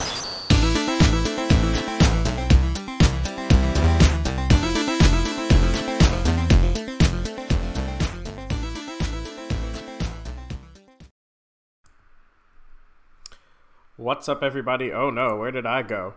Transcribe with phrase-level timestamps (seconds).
[13.97, 14.91] What's up, everybody?
[14.91, 16.15] Oh no, where did I go?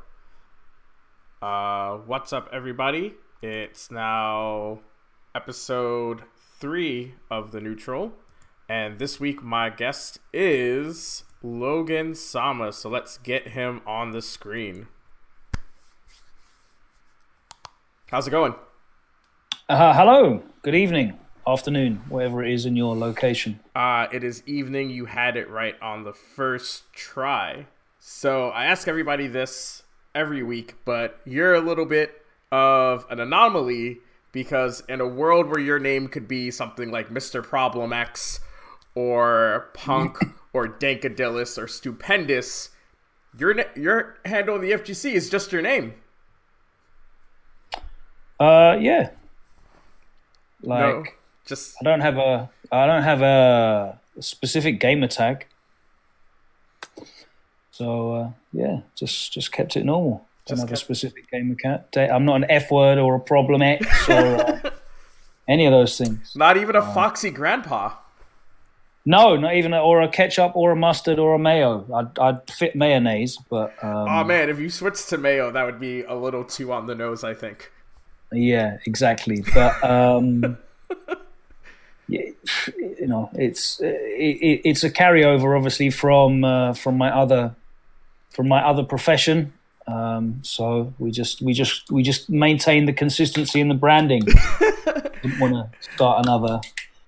[1.40, 3.14] Uh, what's up, everybody?
[3.44, 4.80] It's now
[5.36, 6.24] episode
[6.60, 8.14] three of The Neutral,
[8.72, 12.72] and this week my guest is Logan Sama.
[12.72, 14.88] So let's get him on the screen.
[18.10, 18.56] How's it going?
[19.68, 23.60] Uh, hello, good evening, afternoon, wherever it is in your location.
[23.76, 24.90] Uh, it is evening.
[24.90, 27.68] You had it right on the first try.
[28.00, 29.84] So I ask everybody this
[30.16, 32.22] every week, but you're a little bit
[32.54, 33.98] of an anomaly
[34.32, 37.44] because in a world where your name could be something like Mr.
[37.44, 38.40] Problem X
[38.96, 40.18] or Punk
[40.54, 42.70] or Dankadillis or Stupendous,
[43.38, 45.94] your your handle in the FGC is just your name.
[48.40, 49.12] Uh, yeah.
[50.64, 51.04] Like, no,
[51.46, 55.48] just I don't have a, I don't have a specific gamer tag.
[57.72, 60.26] So uh, yeah, just just kept it normal.
[60.46, 61.88] Don't Just have a specific gamer cat.
[61.96, 64.70] I'm not an F word or a problem X or uh,
[65.48, 66.34] any of those things.
[66.36, 67.94] not even a foxy grandpa.
[69.04, 71.86] No, not even a, or a ketchup or a mustard or a mayo.
[71.94, 75.80] I'd, I'd fit mayonnaise, but um, Oh man, if you switched to mayo, that would
[75.80, 77.72] be a little too on the nose, I think.
[78.32, 79.44] Yeah, exactly.
[79.54, 80.58] But um,
[82.08, 82.36] you
[83.02, 87.56] know, it's it, it, it's a carryover, obviously, from uh, from my other
[88.30, 89.54] from my other profession.
[89.88, 94.22] Um, so we just we just we just maintain the consistency in the branding.
[95.24, 96.62] Didn't want to start another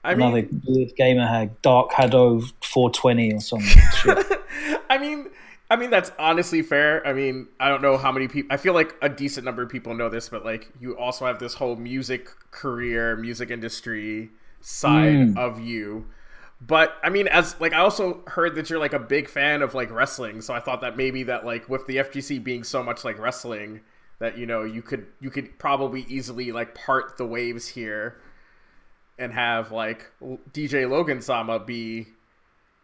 [0.04, 3.82] I mean, another weird gamer hag, Dark Hado 420 or something.
[4.90, 5.30] I mean,
[5.70, 7.06] I mean that's honestly fair.
[7.08, 8.54] I mean, I don't know how many people.
[8.54, 11.40] I feel like a decent number of people know this, but like you also have
[11.40, 14.30] this whole music career, music industry
[14.62, 15.38] side hmm.
[15.38, 16.06] of you.
[16.60, 19.74] But I mean, as like I also heard that you're like a big fan of
[19.74, 23.04] like wrestling, so I thought that maybe that like with the FGC being so much
[23.04, 23.82] like wrestling,
[24.20, 28.22] that you know you could you could probably easily like part the waves here,
[29.18, 30.12] and have like
[30.52, 32.08] DJ Logan Sama be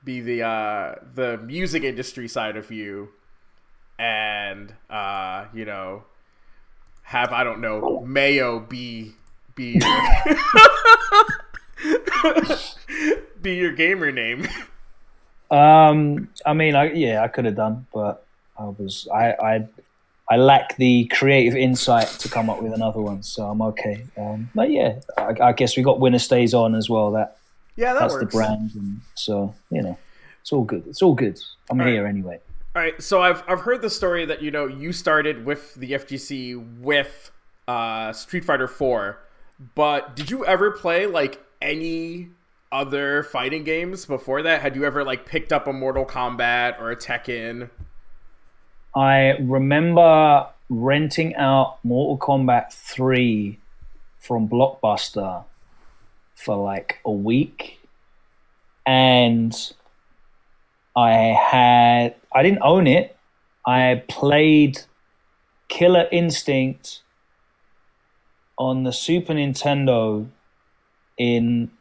[0.03, 3.09] be the uh the music industry side of you
[3.97, 6.03] and uh you know
[7.03, 9.13] have i don't know mayo be
[9.59, 10.37] be your,
[13.41, 14.47] be your gamer name.
[15.51, 18.25] Um, I mean, I yeah, I could have done, but
[18.57, 19.67] I was I I
[20.31, 24.05] I lack the creative insight to come up with another one, so I'm okay.
[24.17, 27.11] Um, but yeah, I, I guess we got winner stays on as well.
[27.11, 27.37] That
[27.75, 29.97] yeah that that's works the brand, and so you know,
[30.41, 30.85] it's all good.
[30.87, 31.39] It's all good.
[31.71, 31.93] I'm All right.
[31.93, 32.39] here anyway.
[32.75, 35.91] all right so i've i've heard the story that you know you started with the
[35.93, 37.31] fgc with
[37.67, 39.19] uh street fighter 4
[39.75, 42.29] but did you ever play like any
[42.71, 46.91] other fighting games before that had you ever like picked up a mortal kombat or
[46.91, 47.69] a tekken
[48.95, 53.59] I remember renting out Mortal Kombat 3
[54.19, 55.43] from Blockbuster
[56.35, 57.79] for like a week.
[58.85, 59.55] And
[60.95, 63.15] I had, I didn't own it.
[63.65, 64.79] I played
[65.67, 67.01] Killer Instinct
[68.57, 70.27] on the Super Nintendo
[71.17, 71.71] in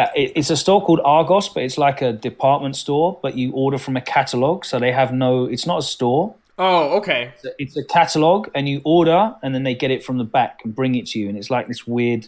[0.00, 3.52] uh, it, it's a store called Argos, but it's like a department store, but you
[3.52, 5.44] order from a catalog, so they have no.
[5.54, 6.34] It's not a store.
[6.58, 10.04] oh okay It's a- It's a catalog, and you order, and then they get it
[10.06, 12.22] from the back and bring it to you, and it's like this weird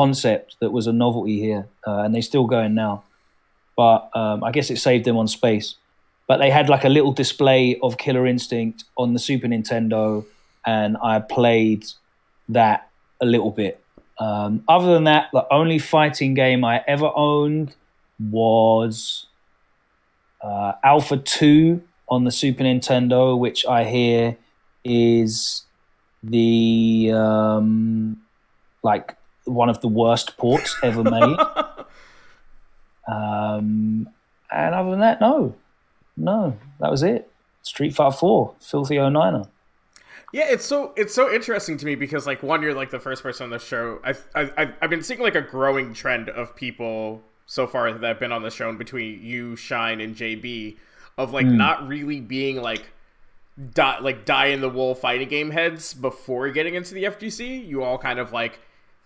[0.00, 3.02] concept that was a novelty here, uh, and they're still going now.
[3.76, 5.76] But um, I guess it saved them on space.
[6.26, 10.24] But they had like a little display of Killer Instinct on the Super Nintendo,
[10.66, 11.84] and I played
[12.50, 12.90] that
[13.20, 13.74] a little bit.
[14.18, 17.74] Um, other than that, the only fighting game I ever owned
[18.18, 19.26] was
[20.42, 24.36] uh, Alpha 2 on the Super Nintendo, which I hear
[24.84, 25.64] is
[26.22, 28.20] the um,
[28.82, 31.38] like one of the worst ports ever made.
[33.08, 34.08] um,
[34.50, 35.54] and other than that, no,
[36.16, 37.30] no, that was it.
[37.62, 39.48] Street Fighter 4, Filthy 09er.
[40.32, 43.22] Yeah, it's so it's so interesting to me because like one, you're like the first
[43.22, 44.00] person on the show.
[44.04, 48.02] I've I've, I've- I've been seeing like a growing trend of people so far that
[48.06, 50.76] have been on the show, and between you, Shine, and JB,
[51.16, 51.56] of like hmm.
[51.56, 52.90] not really being like
[53.74, 57.66] die like die in the wool fighting game heads before getting into the FGC.
[57.66, 58.60] You all kind of like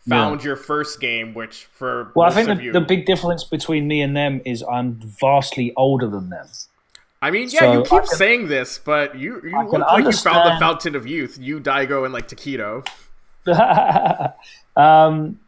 [0.09, 3.87] found your first game, which for Well, I think the, you, the big difference between
[3.87, 6.47] me and them is I'm vastly older than them.
[7.23, 10.05] I mean, yeah, so you keep can- saying this, but you you I look like
[10.05, 11.39] you found the fountain of youth.
[11.41, 12.85] You, Daigo, and like Tokido.
[14.77, 15.39] um,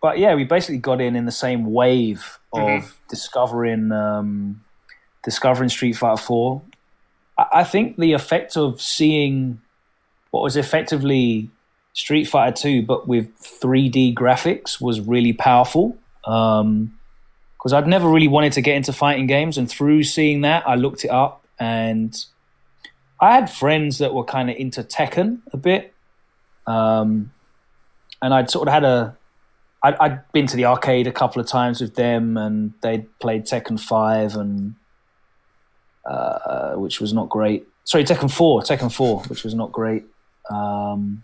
[0.00, 2.92] but yeah, we basically got in in the same wave of Mhm.
[3.08, 4.62] discovering um,
[5.24, 6.62] discovering Street Fighter Four.
[7.36, 9.60] I, I think the effect of seeing
[10.30, 11.50] what was effectively
[11.92, 15.96] Street Fighter Two, but with 3D graphics, was really powerful.
[17.60, 20.76] Because I'd never really wanted to get into fighting games, and through seeing that, I
[20.76, 22.16] looked it up, and
[23.20, 25.92] I had friends that were kind of into Tekken a bit.
[26.66, 27.32] Um,
[28.22, 29.16] and I'd sort of had a,
[29.82, 33.44] I'd, I'd been to the arcade a couple of times with them, and they'd played
[33.44, 34.74] Tekken Five, and
[36.06, 37.66] uh, which was not great.
[37.84, 40.04] Sorry, Tekken Four, Tekken Four, which was not great.
[40.48, 41.22] Um,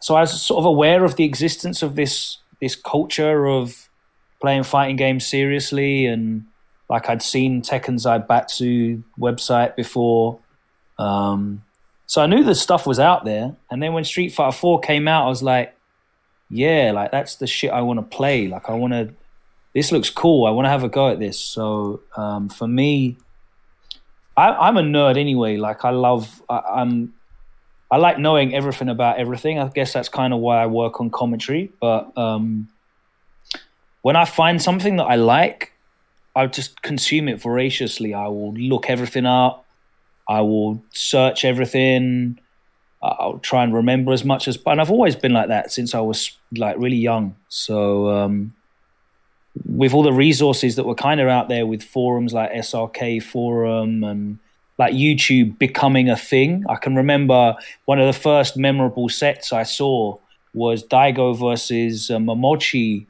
[0.00, 3.85] so I was sort of aware of the existence of this this culture of
[4.40, 6.44] playing fighting games seriously, and
[6.88, 10.40] like I'd seen Tekken Zaibatsu website before.
[10.98, 11.62] Um,
[12.06, 15.08] so I knew the stuff was out there, and then when Street Fighter Four came
[15.08, 15.76] out, I was like,
[16.48, 18.46] "Yeah, like that's the shit I want to play.
[18.48, 19.12] Like I want to.
[19.74, 20.46] This looks cool.
[20.46, 23.16] I want to have a go at this." So um, for me,
[24.36, 25.56] I, I'm a nerd anyway.
[25.56, 26.42] Like I love.
[26.48, 27.14] I, I'm.
[27.90, 29.58] I like knowing everything about everything.
[29.58, 31.70] I guess that's kind of why I work on commentary.
[31.80, 32.68] But um,
[34.06, 35.72] when I find something that I like,
[36.36, 38.14] I just consume it voraciously.
[38.14, 39.66] I will look everything up.
[40.28, 42.38] I will search everything.
[43.02, 45.98] I'll try and remember as much as, and I've always been like that since I
[45.98, 47.34] was like really young.
[47.48, 48.54] So, um,
[49.64, 54.04] with all the resources that were kind of out there with forums like SRK Forum
[54.04, 54.38] and
[54.78, 57.56] like YouTube becoming a thing, I can remember
[57.86, 60.18] one of the first memorable sets I saw
[60.54, 63.06] was Daigo versus uh, Momochi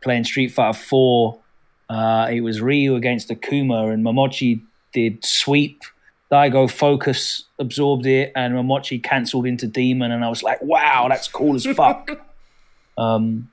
[0.00, 1.38] playing Street Fighter 4.
[1.90, 4.60] Uh, it was Ryu against Akuma, and Momochi
[4.92, 5.82] did sweep.
[6.30, 11.26] Daigo focus absorbed it, and Momochi cancelled into Demon, and I was like, "Wow, that's
[11.28, 12.10] cool as fuck."
[12.98, 13.50] um,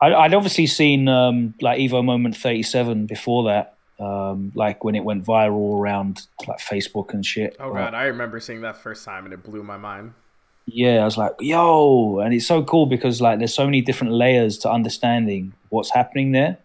[0.00, 5.02] I, I'd obviously seen um, like Evo Moment 37 before that, um, like when it
[5.02, 7.56] went viral around like Facebook and shit.
[7.58, 10.14] Oh god, I remember seeing that first time, and it blew my mind.
[10.70, 14.12] Yeah, I was like, yo, and it's so cool because like there's so many different
[14.12, 16.58] layers to understanding what's happening there.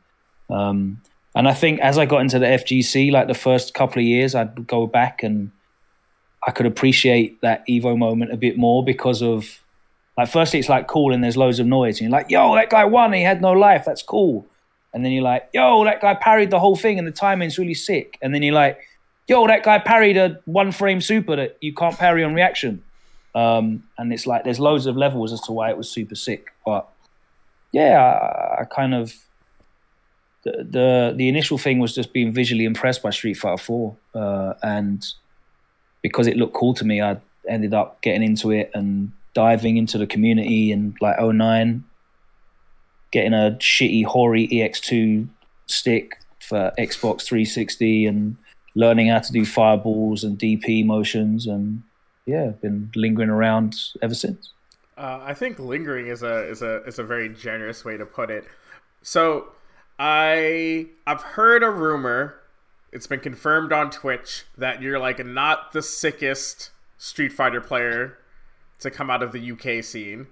[0.49, 1.01] Um,
[1.35, 4.35] and I think as I got into the FGC, like the first couple of years,
[4.35, 5.51] I'd go back and
[6.45, 9.61] I could appreciate that Evo moment a bit more because of
[10.17, 12.69] like firstly it's like cool and there's loads of noise and you're like, yo, that
[12.69, 14.45] guy won, he had no life, that's cool.
[14.93, 17.73] And then you're like, yo, that guy parried the whole thing and the timing's really
[17.73, 18.19] sick.
[18.21, 18.79] And then you're like,
[19.27, 22.83] yo, that guy parried a one frame super that you can't parry on reaction.
[23.35, 26.53] Um, and it's like there's loads of levels as to why it was super sick.
[26.65, 26.87] But
[27.71, 29.13] yeah, I, I kind of
[30.43, 34.53] the, the the initial thing was just being visually impressed by Street Fighter Four, uh,
[34.61, 35.05] and
[36.01, 39.97] because it looked cool to me, I ended up getting into it and diving into
[39.97, 41.83] the community and like 09
[43.11, 45.27] getting a shitty Hori EX2
[45.67, 48.35] stick for Xbox 360 and
[48.75, 51.83] learning how to do fireballs and DP motions and
[52.25, 54.51] yeah, been lingering around ever since.
[54.97, 58.29] Uh, I think lingering is a is a is a very generous way to put
[58.29, 58.45] it.
[59.01, 59.47] So
[59.99, 62.35] I I've heard a rumor.
[62.91, 68.17] It's been confirmed on Twitch that you're like not the sickest Street Fighter player
[68.79, 70.27] to come out of the UK scene.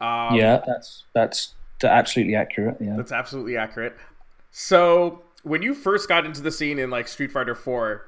[0.00, 2.76] Um, yeah, that's that's absolutely accurate.
[2.80, 3.96] Yeah, That's absolutely accurate.
[4.50, 8.06] So when you first got into the scene in like Street Fighter Four,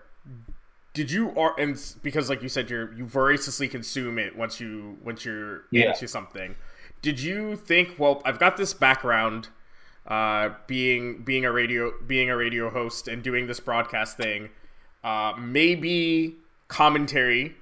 [0.94, 4.96] did you or and because like you said you're you voraciously consume it once you
[5.04, 5.90] once you're Yeah.
[5.90, 6.54] into something.
[7.02, 9.48] Did you think, well, I've got this background,
[10.06, 14.48] uh, being being a radio being a radio host and doing this broadcast thing,
[15.02, 16.36] uh, maybe
[16.68, 17.54] commentary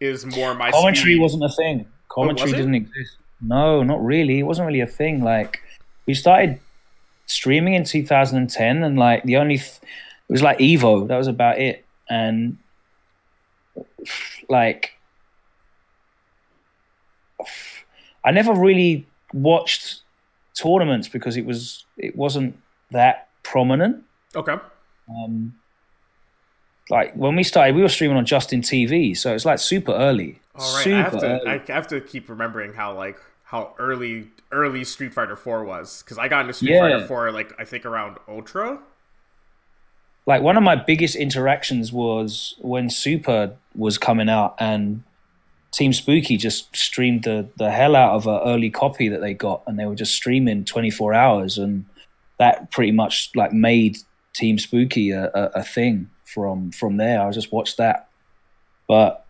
[0.00, 1.20] is more my commentary speed.
[1.20, 1.86] wasn't a thing.
[2.08, 2.56] Commentary was it?
[2.56, 3.16] didn't exist.
[3.40, 4.38] No, not really.
[4.40, 5.22] It wasn't really a thing.
[5.22, 5.60] Like
[6.06, 6.58] we started
[7.26, 9.78] streaming in 2010, and like the only th-
[10.28, 11.06] it was like Evo.
[11.06, 11.84] That was about it.
[12.10, 12.58] And
[14.48, 14.94] like
[18.24, 20.02] I never really watched
[20.54, 24.04] tournaments because it was it wasn't that prominent.
[24.36, 24.56] okay.
[25.08, 25.54] Um,
[26.90, 30.40] like when we started, we were streaming on Justin TV, so it's like super early.
[30.54, 31.46] All right, super I have to early.
[31.68, 36.18] I have to keep remembering how like how early early Street Fighter 4 was cuz
[36.18, 36.80] I got into Street Yeah.
[36.98, 38.78] Fighter 4 like I think around Ultra.
[40.26, 45.02] Like one of my biggest interactions was when Super was coming out, and
[45.72, 49.62] Team Spooky just streamed the the hell out of an early copy that they got,
[49.66, 51.86] and they were just streaming 24 hours, and
[52.38, 53.98] that pretty much like made
[54.32, 57.26] Team Spooky a, a, a thing from from there.
[57.26, 58.08] I just watched that,
[58.86, 59.24] but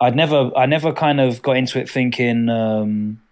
[0.00, 2.50] I'd never I never kind of got into it thinking.
[2.50, 3.22] Um,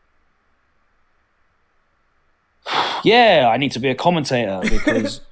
[3.04, 5.20] yeah, I need to be a commentator because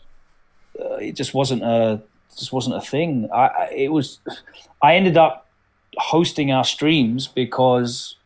[1.01, 2.03] it just wasn't a
[2.37, 3.29] just wasn't a thing.
[3.33, 4.21] I it was
[4.83, 5.47] I ended up
[5.97, 8.17] hosting our streams because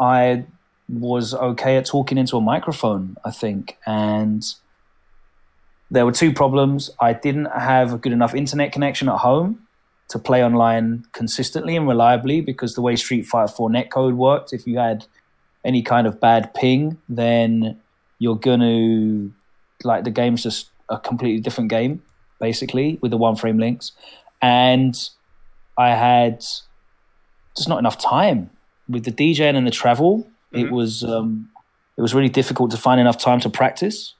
[0.00, 0.44] I
[0.88, 4.44] was okay at talking into a microphone, I think, and
[5.90, 6.90] there were two problems.
[7.00, 9.66] I didn't have a good enough internet connection at home
[10.08, 14.66] to play online consistently and reliably because the way Street Fighter 4 netcode worked, if
[14.66, 15.06] you had
[15.64, 17.78] any kind of bad ping, then
[18.18, 19.32] you're going to
[19.84, 22.02] like the game's just a completely different game
[22.40, 23.92] basically with the one frame links
[24.40, 25.10] and
[25.76, 26.40] i had
[27.56, 28.50] just not enough time
[28.88, 30.18] with the djing and the travel
[30.52, 30.66] mm-hmm.
[30.66, 31.48] it was um,
[31.96, 34.14] it was really difficult to find enough time to practice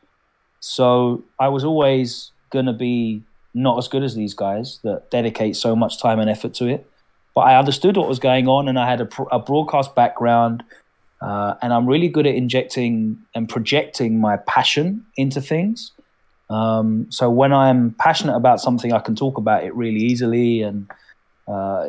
[0.61, 3.23] so i was always going to be
[3.55, 6.89] not as good as these guys that dedicate so much time and effort to it
[7.35, 10.65] but i understood what was going on and i had a, a broadcast background
[11.21, 15.93] uh, and I'm really good at injecting and projecting my passion into things.
[16.50, 20.90] Um, so when I'm passionate about something, I can talk about it really easily, and
[21.47, 21.88] uh,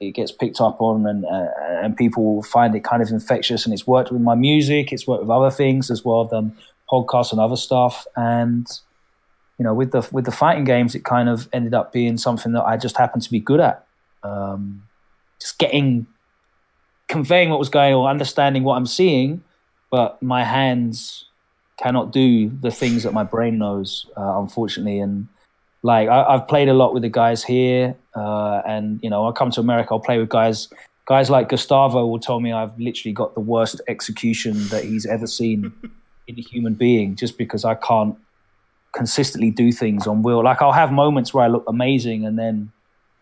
[0.00, 1.48] it gets picked up on, and uh,
[1.82, 3.64] and people find it kind of infectious.
[3.64, 6.22] And it's worked with my music, it's worked with other things as well.
[6.22, 6.56] I've done
[6.90, 8.66] podcasts and other stuff, and
[9.58, 12.52] you know, with the with the fighting games, it kind of ended up being something
[12.52, 13.86] that I just happened to be good at.
[14.22, 14.82] Um,
[15.40, 16.06] just getting
[17.08, 19.42] conveying what was going on, understanding what I'm seeing,
[19.90, 21.26] but my hands
[21.78, 24.98] cannot do the things that my brain knows, uh, unfortunately.
[24.98, 25.28] And
[25.82, 29.32] like I, have played a lot with the guys here, uh, and you know, I'll
[29.32, 30.68] come to America, I'll play with guys.
[31.06, 35.28] Guys like Gustavo will tell me I've literally got the worst execution that he's ever
[35.28, 35.72] seen
[36.26, 38.16] in a human being, just because I can't
[38.92, 40.42] consistently do things on wheel.
[40.42, 42.72] Like I'll have moments where I look amazing, and then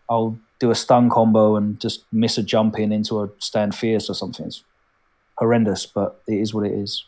[0.09, 4.09] I'll do a stun combo and just miss a jump in into a stand fierce
[4.09, 4.45] or something.
[4.47, 4.63] It's
[5.37, 7.05] horrendous, but it is what it is.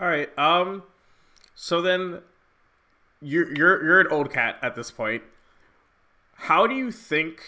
[0.00, 0.36] All right.
[0.38, 0.82] Um.
[1.54, 2.20] So then,
[3.20, 5.22] you're you're you're an old cat at this point.
[6.34, 7.40] How do you think,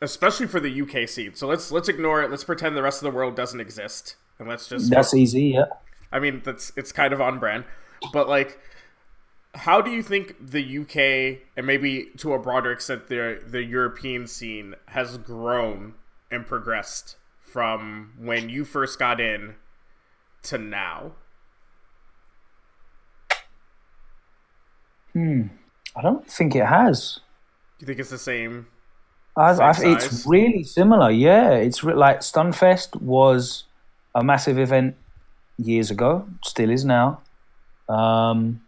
[0.00, 1.34] especially for the UK scene?
[1.34, 2.30] So let's let's ignore it.
[2.30, 5.52] Let's pretend the rest of the world doesn't exist, and let's just that's easy.
[5.54, 5.66] Yeah.
[6.12, 7.64] I mean, that's it's kind of on brand,
[8.12, 8.58] but like
[9.54, 14.26] how do you think the UK and maybe to a broader extent the the European
[14.26, 15.94] scene has grown
[16.30, 19.56] and progressed from when you first got in
[20.42, 21.12] to now?
[25.12, 25.42] Hmm.
[25.96, 27.20] I don't think it has.
[27.80, 28.66] You think it's the same?
[29.36, 31.10] I, same I, it's really similar.
[31.10, 33.64] Yeah, it's re- like Stunfest was
[34.14, 34.96] a massive event
[35.58, 36.28] years ago.
[36.44, 37.20] Still is now.
[37.88, 38.60] Um,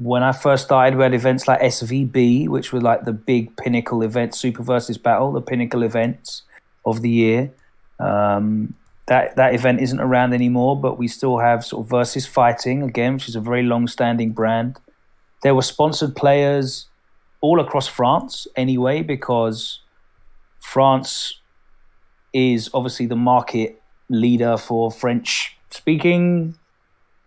[0.00, 4.02] when I first started, we had events like SVB, which were like the big pinnacle
[4.02, 6.42] event, Super versus Battle, the pinnacle events
[6.84, 7.50] of the year.
[7.98, 8.74] Um,
[9.08, 13.14] that that event isn't around anymore, but we still have sort of versus fighting again,
[13.14, 14.78] which is a very long-standing brand.
[15.42, 16.86] There were sponsored players
[17.40, 19.80] all across France anyway, because
[20.60, 21.40] France
[22.32, 26.54] is obviously the market leader for French-speaking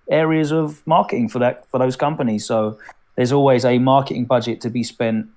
[0.09, 2.45] areas of marketing for that for those companies.
[2.45, 2.77] So
[3.15, 5.27] there's always a marketing budget to be spent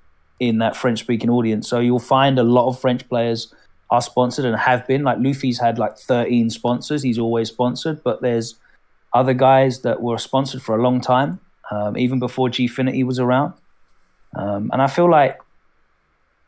[0.41, 1.69] in that French speaking audience.
[1.69, 3.55] So you'll find a lot of French players
[3.91, 5.03] are sponsored and have been.
[5.03, 7.03] Like Luffy's had like 13 sponsors.
[7.03, 8.57] He's always sponsored, but there's
[9.13, 13.55] other guys that were sponsored for a long time, um, even before Gfinity was around.
[14.35, 15.39] Um, and I feel like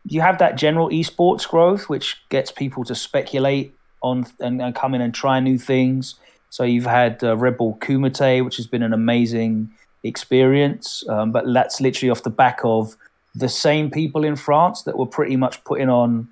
[0.09, 4.95] you have that general esports growth, which gets people to speculate on and, and come
[4.95, 6.17] in and try new things.
[6.51, 9.71] So you've had uh, Red Bull Kumite, which has been an amazing
[10.03, 12.97] experience, um, but that's literally off the back of
[13.35, 16.29] the same people in France that were pretty much putting on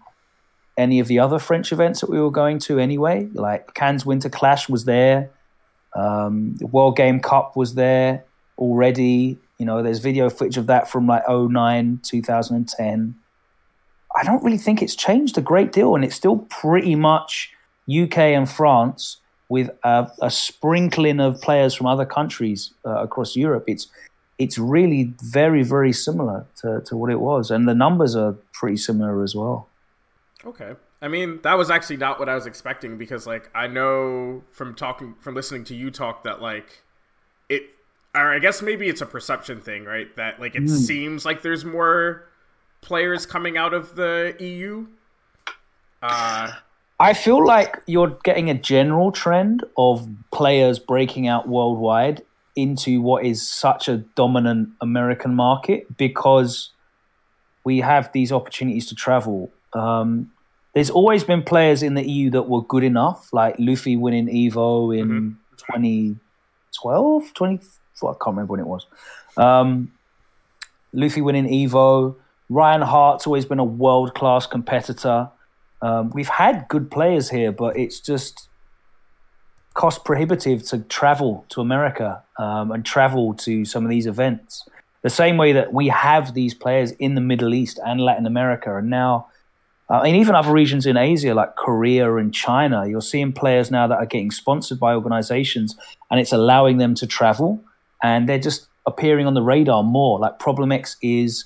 [0.77, 3.29] any of the other French events that we were going to anyway.
[3.33, 5.31] Like Cannes Winter Clash was there,
[5.95, 8.25] um, the World Game Cup was there
[8.59, 9.39] already.
[9.59, 13.15] You know, there's video footage of that from like 09, 2010.
[14.17, 17.53] I don't really think it's changed a great deal, and it's still pretty much
[17.89, 23.65] UK and France with a, a sprinkling of players from other countries uh, across Europe.
[23.67, 23.89] It's
[24.37, 28.77] it's really very very similar to, to what it was, and the numbers are pretty
[28.77, 29.69] similar as well.
[30.47, 30.75] Okay.
[31.01, 34.75] I mean, that was actually not what I was expecting because, like, I know from
[34.75, 36.83] talking, from listening to you talk that, like,
[37.49, 37.63] it,
[38.15, 40.15] or I guess maybe it's a perception thing, right?
[40.17, 40.71] That, like, it mm.
[40.71, 42.29] seems like there's more
[42.81, 44.87] players coming out of the EU
[46.03, 46.53] Uh,
[47.01, 52.23] I feel like you're getting a general trend of players breaking out worldwide
[52.57, 56.71] into what is such a dominant American market because
[57.65, 59.51] we have these opportunities to travel.
[59.73, 60.31] Um,
[60.75, 64.97] there's always been players in the EU that were good enough, like Luffy winning Evo
[64.97, 65.37] in Mhm.
[66.73, 67.65] 2012, 20,
[68.03, 68.87] well, I can't remember when it was.
[69.37, 69.93] Um,
[70.93, 72.17] Luffy winning Evo.
[72.51, 75.31] Ryan Hart's always been a world class competitor.
[75.81, 78.49] Um, we've had good players here, but it's just
[79.75, 84.69] cost prohibitive to travel to America um, and travel to some of these events.
[85.03, 88.77] The same way that we have these players in the Middle East and Latin America,
[88.77, 89.27] and now,
[89.91, 93.87] uh, and even other regions in Asia like Korea and China, you're seeing players now
[93.87, 95.77] that are getting sponsored by organizations,
[96.11, 97.63] and it's allowing them to travel,
[98.03, 100.19] and they're just appearing on the radar more.
[100.19, 101.45] Like Problem X is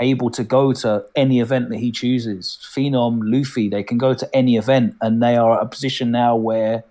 [0.00, 2.58] able to go to any event that he chooses.
[2.74, 6.36] Phenom, Luffy, they can go to any event, and they are at a position now
[6.36, 6.84] where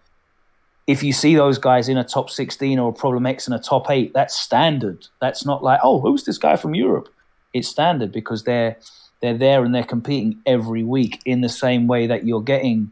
[0.88, 3.60] if you see those guys in a top 16 or a Problem X in a
[3.60, 5.06] top eight, that's standard.
[5.22, 7.10] That's not like, oh, who's this guy from Europe?
[7.54, 8.76] It's standard because they're
[9.22, 12.92] they're there and they're competing every week in the same way that you're getting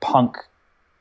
[0.00, 0.36] Punk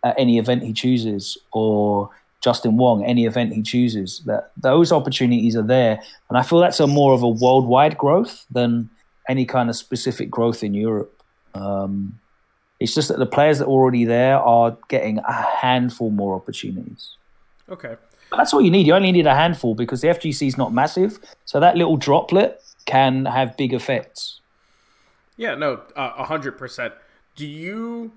[0.04, 2.10] at any event he chooses or
[2.42, 4.22] Justin Wong any event he chooses.
[4.26, 8.46] That those opportunities are there, and I feel that's a more of a worldwide growth
[8.52, 8.90] than
[9.28, 11.22] any kind of specific growth in Europe.
[11.54, 12.20] Um,
[12.80, 17.16] it's just that the players that are already there are getting a handful more opportunities.
[17.70, 17.96] okay.
[18.30, 18.86] But that's all you need.
[18.86, 22.62] You only need a handful because the FGC is not massive, so that little droplet
[22.86, 24.39] can have big effects.
[25.40, 26.94] Yeah, no, uh, a hundred percent.
[27.38, 28.12] Do you?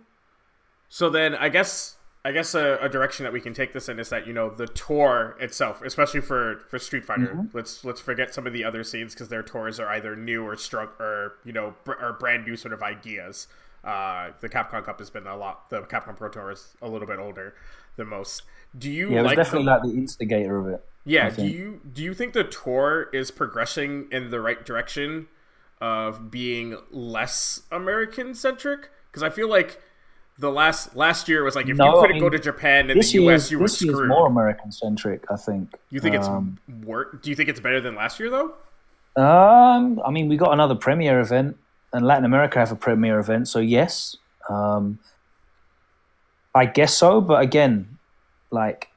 [0.88, 4.00] So then, I guess, I guess a, a direction that we can take this in
[4.00, 7.46] is that you know the tour itself, especially for for Street Fighter.
[7.52, 10.56] Let's let's forget some of the other scenes because their tours are either new or
[10.56, 13.46] struck or you know br- or brand new sort of ideas.
[13.84, 15.70] Uh, the Capcom Cup has been a lot.
[15.70, 17.54] The Capcom Pro Tour is a little bit older
[17.94, 18.42] than most.
[18.76, 20.84] Do you Yeah, it was like definitely the, like the instigator of it.
[21.04, 25.28] yeah, do you do you think the tour is progressing in the right direction
[25.82, 28.88] of being less American centric?
[29.11, 29.80] Because I feel like
[30.38, 33.02] the last last year was like if No, you couldn't go mean, to Japan and
[33.02, 34.09] the year, US, you were this screwed.
[34.09, 35.74] more American centric, I think.
[35.90, 37.22] you think it's Um, work?
[37.22, 38.54] Do you think it's better than last year though?
[39.16, 41.59] Um, I mean, we got another premiere event,
[41.92, 44.16] and Latin America have a premiere event, so yes,
[44.48, 44.98] um,
[46.54, 47.20] I guess so.
[47.20, 47.98] But again,
[48.50, 48.88] like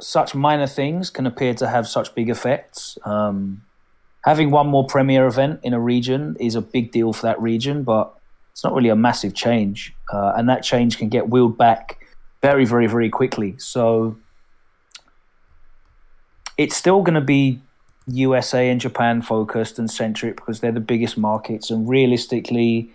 [0.00, 2.96] such minor things can appear to have such big effects.
[3.04, 3.62] Um,
[4.28, 7.82] having one more premier event in a region is a big deal for that region,
[7.82, 8.12] but
[8.52, 11.98] it's not really a massive change, uh, and that change can get wheeled back
[12.42, 13.54] very, very, very quickly.
[13.56, 14.18] So
[16.58, 17.58] it's still going to be
[18.06, 21.70] USA and Japan focused and centric because they're the biggest markets.
[21.70, 22.92] And realistically,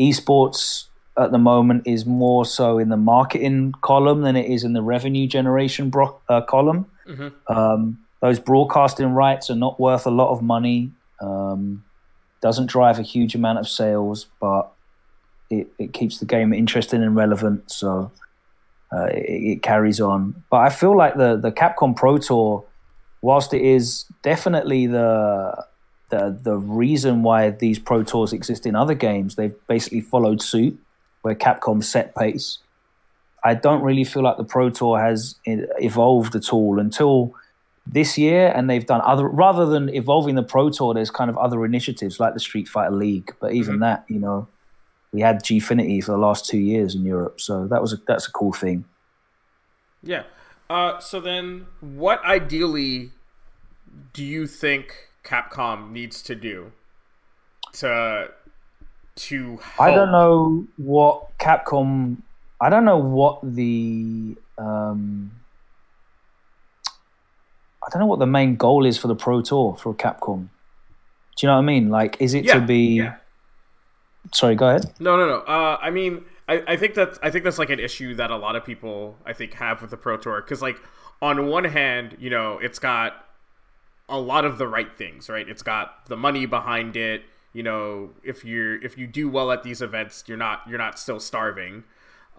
[0.00, 4.72] esports at the moment is more so in the marketing column than it is in
[4.72, 6.86] the revenue generation bro- uh, column.
[7.46, 10.90] Um, those broadcasting rights are not worth a lot of money.
[11.20, 11.84] Um,
[12.40, 14.72] doesn't drive a huge amount of sales, but
[15.50, 17.70] it, it keeps the game interesting and relevant.
[17.70, 18.10] So
[18.90, 20.42] uh, it, it carries on.
[20.48, 22.64] But I feel like the the Capcom Pro Tour,
[23.20, 25.62] whilst it is definitely the
[26.08, 30.78] the the reason why these Pro Tours exist in other games, they've basically followed suit
[31.20, 32.56] where Capcom set pace.
[33.44, 37.34] I don't really feel like the Pro Tour has evolved at all until
[37.86, 40.94] this year, and they've done other rather than evolving the Pro Tour.
[40.94, 44.48] There's kind of other initiatives like the Street Fighter League, but even that, you know,
[45.12, 48.26] we had Gfinity for the last two years in Europe, so that was a, that's
[48.26, 48.84] a cool thing.
[50.02, 50.24] Yeah.
[50.68, 53.12] Uh, so then, what ideally
[54.12, 56.72] do you think Capcom needs to do
[57.74, 58.30] to
[59.16, 59.80] to help?
[59.80, 62.22] I don't know what Capcom.
[62.60, 64.36] I don't know what the.
[64.56, 65.32] Um,
[67.86, 70.48] I don't know what the main goal is for the Pro Tour for Capcom.
[71.36, 71.90] Do you know what I mean?
[71.90, 72.96] Like, is it Yeah, to be?
[72.96, 73.16] yeah.
[74.32, 74.92] Sorry, go ahead.
[75.00, 75.38] No, no, no.
[75.40, 78.36] Uh, I mean, I, I think that I think that's like an issue that a
[78.36, 80.80] lot of people I think have with the Pro Tour because, like,
[81.20, 83.26] on one hand, you know, it's got
[84.08, 85.48] a lot of the right things, right?
[85.48, 87.22] It's got the money behind it.
[87.52, 90.98] You know, if you're if you do well at these events, you're not you're not
[90.98, 91.84] still starving.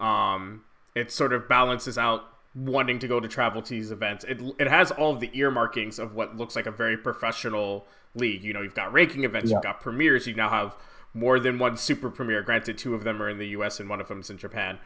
[0.00, 2.24] Um, it sort of balances out
[2.56, 4.24] wanting to go to travel to these events.
[4.24, 8.42] It it has all of the earmarkings of what looks like a very professional league.
[8.42, 9.56] You know, you've got ranking events, Yeah.
[9.58, 10.74] you've got premieres, you now have
[11.12, 12.42] more than one super premiere.
[12.42, 14.78] Granted, two of them are in the US and one of them's in Japan.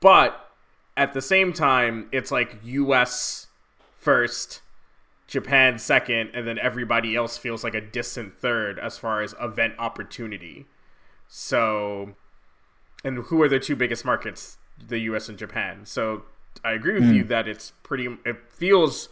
[0.00, 0.48] But
[0.96, 3.48] at the same time, it's like US
[3.98, 4.62] first,
[5.26, 9.74] Japan second, and then everybody else feels like a distant third as far as event
[9.78, 10.66] opportunity.
[11.26, 12.14] So
[13.04, 14.56] and who are the two biggest markets?
[14.86, 15.28] The U.S.
[15.28, 15.84] and Japan.
[15.84, 16.22] So
[16.64, 17.14] I agree with mm.
[17.16, 18.16] you that it's pretty.
[18.24, 19.08] It feels,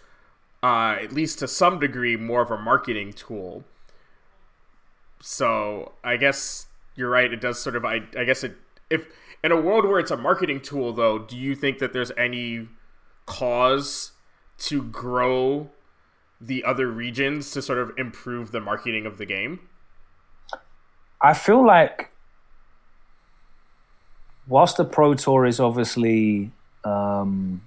[0.63, 3.65] uh, at least to some degree, more of a marketing tool.
[5.21, 7.33] So I guess you're right.
[7.33, 7.85] It does sort of.
[7.85, 8.57] I, I guess it.
[8.89, 9.09] If
[9.43, 12.69] in a world where it's a marketing tool, though, do you think that there's any
[13.27, 14.13] cause
[14.59, 15.71] to grow
[16.41, 19.61] the other regions to sort of improve the marketing of the game?
[21.21, 22.11] I feel like
[24.47, 26.51] whilst the Pro Tour is obviously
[26.85, 27.63] um,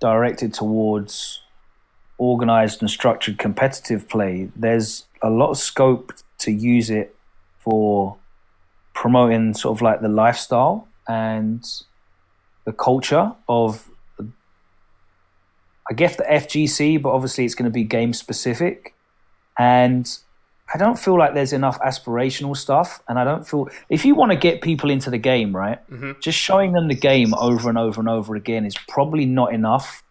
[0.00, 1.40] directed towards
[2.18, 7.14] organized and structured competitive play, there's a lot of scope to use it
[7.58, 8.16] for
[8.94, 11.64] promoting sort of like the lifestyle and
[12.64, 13.88] the culture of
[15.90, 18.94] I guess the FGC, but obviously it's going to be game specific.
[19.58, 20.08] And
[20.72, 23.02] I don't feel like there's enough aspirational stuff.
[23.08, 26.12] And I don't feel if you want to get people into the game, right, mm-hmm.
[26.20, 30.02] just showing them the game over and over and over again is probably not enough,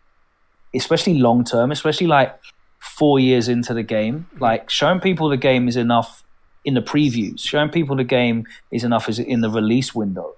[0.76, 2.38] especially long term, especially like
[2.80, 4.28] four years into the game.
[4.34, 4.44] Mm-hmm.
[4.44, 6.24] Like showing people the game is enough
[6.66, 10.36] in the previews, showing people the game is enough is in the release window.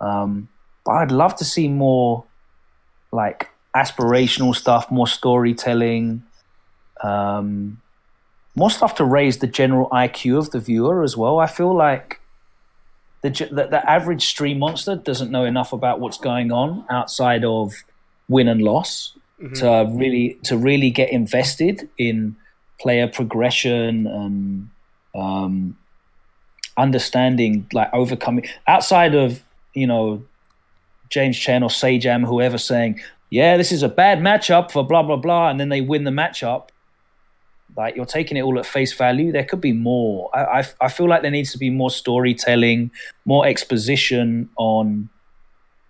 [0.00, 0.48] Um,
[0.84, 2.24] but I'd love to see more
[3.12, 6.22] like aspirational stuff, more storytelling.
[7.02, 7.80] Um,
[8.54, 11.38] more have to raise the general IQ of the viewer as well.
[11.38, 12.20] I feel like
[13.22, 17.72] the, the, the average stream monster doesn't know enough about what's going on outside of
[18.28, 19.54] win and loss mm-hmm.
[19.54, 22.36] to really to really get invested in
[22.80, 24.68] player progression and
[25.14, 25.76] um,
[26.76, 29.42] understanding like overcoming outside of
[29.74, 30.22] you know
[31.08, 35.16] James Chen or Sajam, whoever saying, yeah, this is a bad matchup for blah blah
[35.16, 36.68] blah, and then they win the matchup
[37.76, 39.32] like you're taking it all at face value.
[39.32, 40.30] There could be more.
[40.34, 42.90] I, I, I feel like there needs to be more storytelling,
[43.24, 45.08] more exposition on,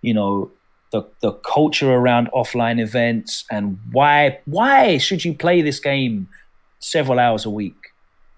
[0.01, 0.51] you know,
[0.91, 6.27] the the culture around offline events and why why should you play this game
[6.79, 7.75] several hours a week?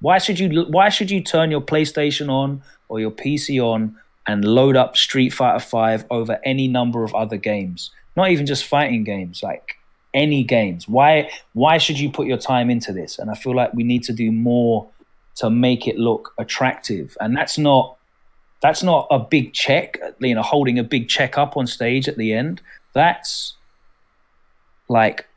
[0.02, 3.96] Why should you why should you turn your PlayStation on or your PC on
[4.28, 7.92] and load up Street Fighter Five over any number of other games?
[8.16, 9.77] Not even just fighting games, like
[10.14, 10.88] any games.
[10.88, 13.20] Why why should you put your time into this?
[13.20, 14.88] And I feel like we need to do more
[15.36, 17.18] to make it look attractive.
[17.20, 17.98] And that's not
[18.62, 22.18] that's not a big check, you know, holding a big check up on stage at
[22.18, 22.62] the end.
[22.94, 23.54] That's
[24.90, 25.28] like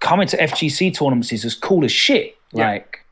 [0.00, 2.36] coming to FGC tournaments is as cool as shit.
[2.52, 2.68] Yeah.
[2.68, 3.04] Like,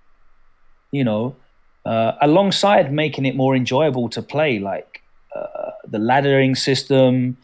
[0.93, 1.37] you know,
[1.85, 5.03] uh, alongside making it more enjoyable to play, like
[5.35, 7.37] uh, the laddering system,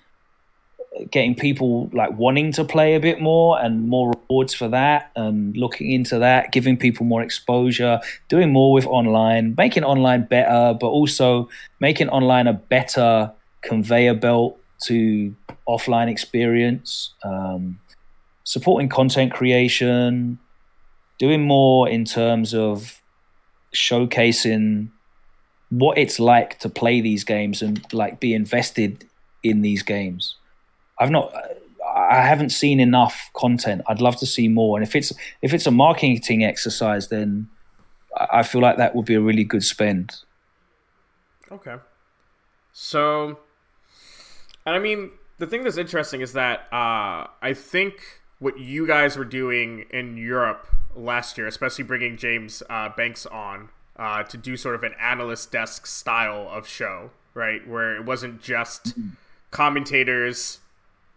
[1.10, 5.56] getting people like wanting to play a bit more and more rewards for that and
[5.56, 10.88] looking into that giving people more exposure doing more with online making online better but
[10.88, 11.48] also
[11.80, 15.34] making online a better conveyor belt to
[15.66, 17.78] offline experience um,
[18.44, 20.38] supporting content creation
[21.18, 23.00] doing more in terms of
[23.74, 24.88] showcasing
[25.70, 29.08] what it's like to play these games and like be invested
[29.42, 30.36] in these games
[31.02, 31.34] I've not.
[31.94, 33.82] I haven't seen enough content.
[33.88, 34.78] I'd love to see more.
[34.78, 35.12] And if it's
[35.42, 37.48] if it's a marketing exercise, then
[38.16, 40.16] I feel like that would be a really good spend.
[41.50, 41.76] Okay.
[42.72, 43.40] So,
[44.64, 47.94] and I mean, the thing that's interesting is that uh, I think
[48.38, 53.70] what you guys were doing in Europe last year, especially bringing James uh, Banks on
[53.96, 58.40] uh, to do sort of an analyst desk style of show, right, where it wasn't
[58.40, 59.10] just mm-hmm.
[59.50, 60.60] commentators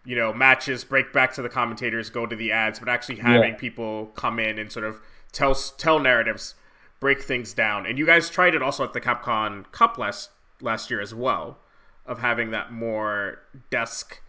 [0.06, 3.54] you know matches break back to the commentators go to the ads but actually having
[3.54, 3.58] yeah.
[3.58, 5.00] people come in and sort of
[5.32, 6.56] tell tell narratives
[7.00, 7.86] break things down.
[7.86, 11.60] And you guys tried it also at the capcom cup last last year as well
[12.06, 13.40] of having that more
[13.70, 14.22] desk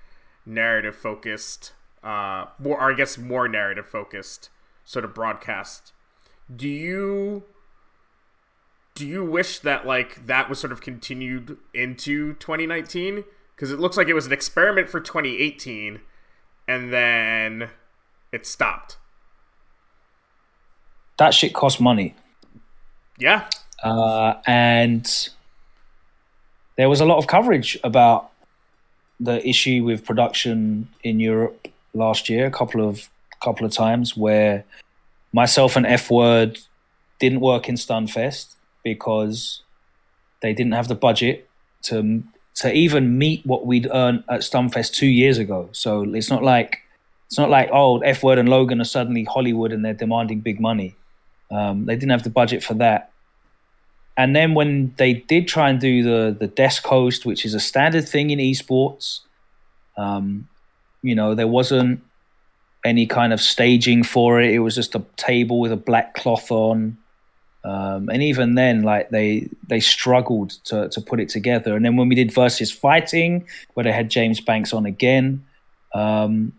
[0.45, 1.73] narrative focused
[2.05, 4.51] uh more or i guess more narrative focused
[4.85, 5.93] sort of broadcast.
[6.55, 7.45] Do you
[8.95, 13.25] do you wish that like that was sort of continued into 2019
[13.57, 16.01] because it looks like it was an experiment for 2018
[16.69, 17.71] and then
[18.31, 18.99] it stopped.
[21.19, 22.14] That shit cost money.
[23.19, 23.49] Yeah.
[23.83, 25.31] Uh, and
[26.77, 28.31] there was a lot of coverage about
[29.19, 33.09] the issue with production in Europe last year, a couple of
[33.42, 34.64] couple of times where
[35.33, 36.59] myself and F Word
[37.19, 39.62] didn't work in Stunfest because
[40.42, 41.49] they didn't have the budget
[41.83, 42.23] to
[42.57, 45.69] to even meet what we'd earned at Stunfest two years ago.
[45.73, 46.81] So it's not like
[47.29, 50.61] it's not like oh F Word and Logan are suddenly Hollywood and they're demanding big
[50.61, 50.95] money.
[51.51, 53.11] Um, they didn't have the budget for that.
[54.16, 57.61] and then when they did try and do the the desk host, which is a
[57.61, 59.21] standard thing in esports,
[59.97, 60.49] um,
[61.03, 62.03] you know, there wasn't
[62.85, 64.53] any kind of staging for it.
[64.55, 66.97] It was just a table with a black cloth on.
[67.66, 71.74] Um, and even then, like they they struggled to to put it together.
[71.74, 75.44] And then when we did versus fighting, where they had James Banks on again,
[75.92, 76.52] um,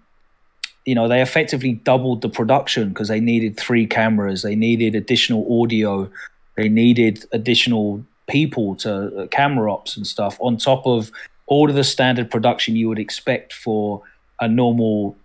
[0.85, 5.61] you know, they effectively doubled the production because they needed three cameras, they needed additional
[5.61, 6.09] audio,
[6.57, 11.09] they needed additional people to uh, camera ops and stuff on top of
[11.45, 14.01] all of the standard production you would expect for
[14.41, 15.15] a normal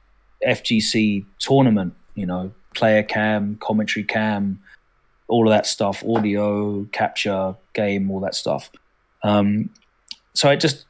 [0.47, 1.95] FGC tournament.
[2.15, 4.61] You know, player cam, commentary cam,
[5.33, 8.71] all of that stuff, audio capture, game, all that stuff.
[9.23, 9.71] Um,
[10.35, 10.85] so it just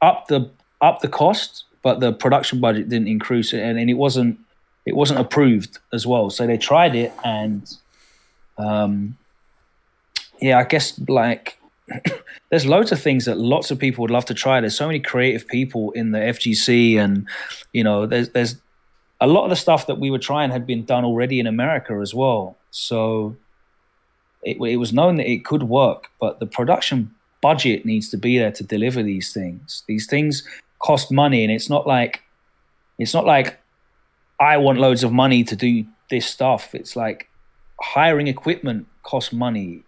[0.00, 4.38] upped the up the cost, but the production budget didn't increase, and, and it wasn't
[4.86, 6.30] it wasn't approved as well.
[6.30, 7.70] So they tried it, and
[8.56, 9.18] um,
[10.40, 11.58] yeah, I guess like
[12.50, 14.60] there's loads of things that lots of people would love to try.
[14.60, 17.28] There's so many creative people in the FGC, and
[17.74, 18.56] you know, there's there's
[19.20, 21.98] a lot of the stuff that we were trying had been done already in America
[22.00, 22.56] as well.
[22.70, 23.36] So
[24.44, 28.38] it, it was known that it could work, but the production budget needs to be
[28.38, 29.82] there to deliver these things.
[29.86, 30.46] These things
[30.78, 32.22] cost money, and it's not like
[32.98, 33.58] it's not like
[34.40, 36.74] I want loads of money to do this stuff.
[36.74, 37.28] It's like
[37.80, 39.84] hiring equipment costs money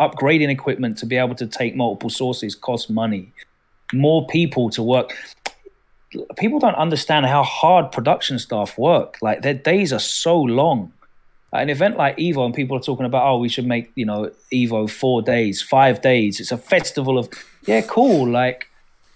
[0.00, 3.32] upgrading equipment to be able to take multiple sources costs money.
[3.92, 5.12] More people to work.
[6.36, 9.16] People don't understand how hard production staff work.
[9.20, 10.92] Like their days are so long.
[11.52, 14.30] An event like Evo, and people are talking about, oh, we should make you know
[14.52, 16.40] Evo four days, five days.
[16.40, 17.30] It's a festival of,
[17.66, 18.28] yeah, cool.
[18.28, 18.66] Like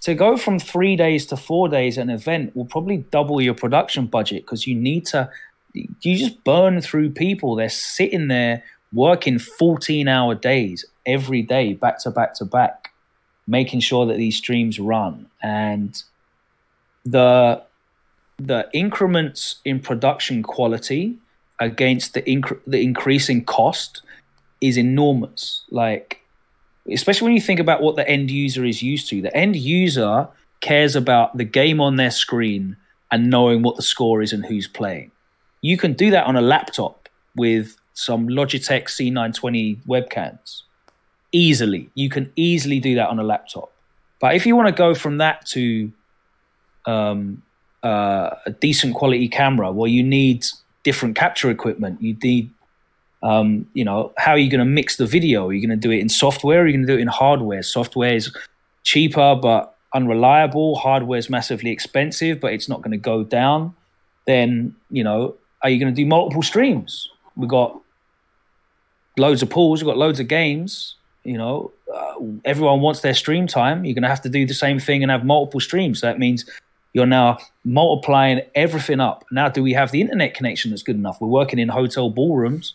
[0.03, 4.07] to go from three days to four days, an event will probably double your production
[4.07, 5.31] budget because you need to.
[5.75, 7.57] You just burn through people.
[7.57, 12.93] They're sitting there working 14 hour days every day, back to back to back,
[13.47, 15.27] making sure that these streams run.
[15.43, 16.03] And
[17.05, 17.63] the
[18.39, 21.19] the increments in production quality
[21.61, 24.03] against the inc- the increasing cost
[24.61, 25.65] is enormous.
[25.71, 26.21] Like,
[26.91, 29.21] especially when you think about what the end user is used to.
[29.21, 30.29] The end user
[30.61, 32.77] cares about the game on their screen
[33.11, 35.11] and knowing what the score is and who's playing.
[35.61, 40.63] You can do that on a laptop with some Logitech C920 webcams.
[41.31, 41.91] Easily.
[41.95, 43.71] You can easily do that on a laptop.
[44.21, 45.93] But if you want to go from that to
[46.87, 47.43] um,
[47.83, 50.45] uh, a decent quality camera, well, you need
[50.83, 52.03] different capture equipment.
[52.03, 52.51] You need,
[53.23, 55.49] um, you know, how are you going to mix the video?
[55.49, 56.61] Are you going to do it in software?
[56.61, 57.63] Or are you going to do it in hardware?
[57.63, 58.35] Software is
[58.85, 60.77] cheaper but unreliable.
[60.77, 63.75] Hardware is massively expensive, but it's not going to go down.
[64.27, 67.09] Then, you know, are you going to do multiple streams?
[67.37, 67.79] We've got
[69.17, 70.97] loads of pools, we've got loads of games.
[71.25, 72.15] You know, uh,
[72.45, 73.85] everyone wants their stream time.
[73.85, 76.01] You're going to have to do the same thing and have multiple streams.
[76.01, 76.45] So that means
[76.93, 79.25] you're now multiplying everything up.
[79.31, 81.21] Now, do we have the internet connection that's good enough?
[81.21, 82.75] We're working in hotel ballrooms.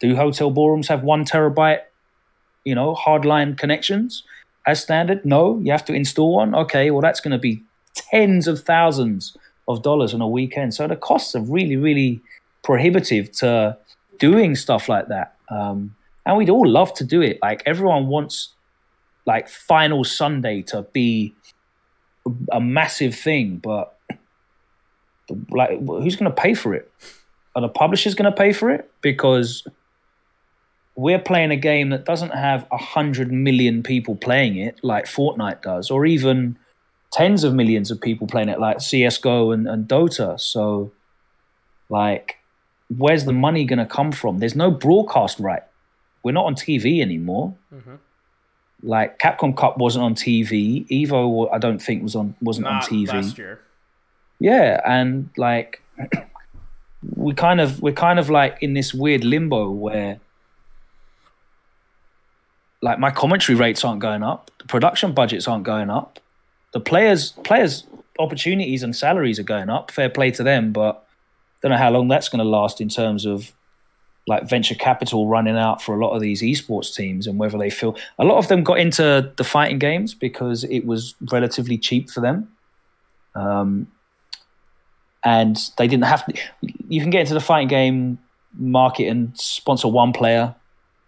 [0.00, 1.80] Do hotel ballrooms have one terabyte,
[2.64, 4.24] you know, hardline connections
[4.66, 5.24] as standard?
[5.24, 6.54] No, you have to install one.
[6.54, 7.62] Okay, well, that's going to be
[7.94, 9.36] tens of thousands
[9.68, 10.74] of dollars on a weekend.
[10.74, 12.20] So the costs are really, really
[12.62, 13.78] prohibitive to
[14.18, 15.34] doing stuff like that.
[15.48, 15.94] Um,
[16.26, 17.38] and we'd all love to do it.
[17.40, 18.50] Like everyone wants
[19.24, 21.34] like final Sunday to be
[22.52, 23.98] a massive thing, but
[25.50, 26.90] like who's going to pay for it?
[27.54, 28.90] Are the publishers going to pay for it?
[29.00, 29.66] Because
[30.94, 35.62] we're playing a game that doesn't have a hundred million people playing it like Fortnite
[35.62, 36.58] does, or even
[37.12, 40.40] tens of millions of people playing it like CS:GO and, and Dota.
[40.40, 40.92] So,
[41.88, 42.36] like,
[42.88, 44.38] where's the money going to come from?
[44.38, 45.62] There's no broadcast right.
[46.22, 47.54] We're not on TV anymore.
[47.72, 47.94] Mm-hmm.
[48.82, 50.86] Like Capcom Cup wasn't on TV.
[50.88, 53.60] Evo, I don't think was on wasn't not on TV last year.
[54.38, 55.82] Yeah, and like
[57.16, 60.20] we kind of we're kind of like in this weird limbo where
[62.82, 66.20] like my commentary rates aren't going up, the production budgets aren't going up,
[66.72, 67.84] the players players
[68.18, 69.90] opportunities and salaries are going up.
[69.90, 71.06] Fair play to them, but
[71.62, 73.52] don't know how long that's going to last in terms of
[74.26, 77.70] like venture capital running out for a lot of these esports teams and whether they
[77.70, 82.10] feel a lot of them got into the fighting games because it was relatively cheap
[82.10, 82.50] for them.
[83.34, 83.86] Um,
[85.24, 86.34] and they didn't have to
[86.88, 88.18] you can get into the fighting game
[88.54, 90.54] market and sponsor one player.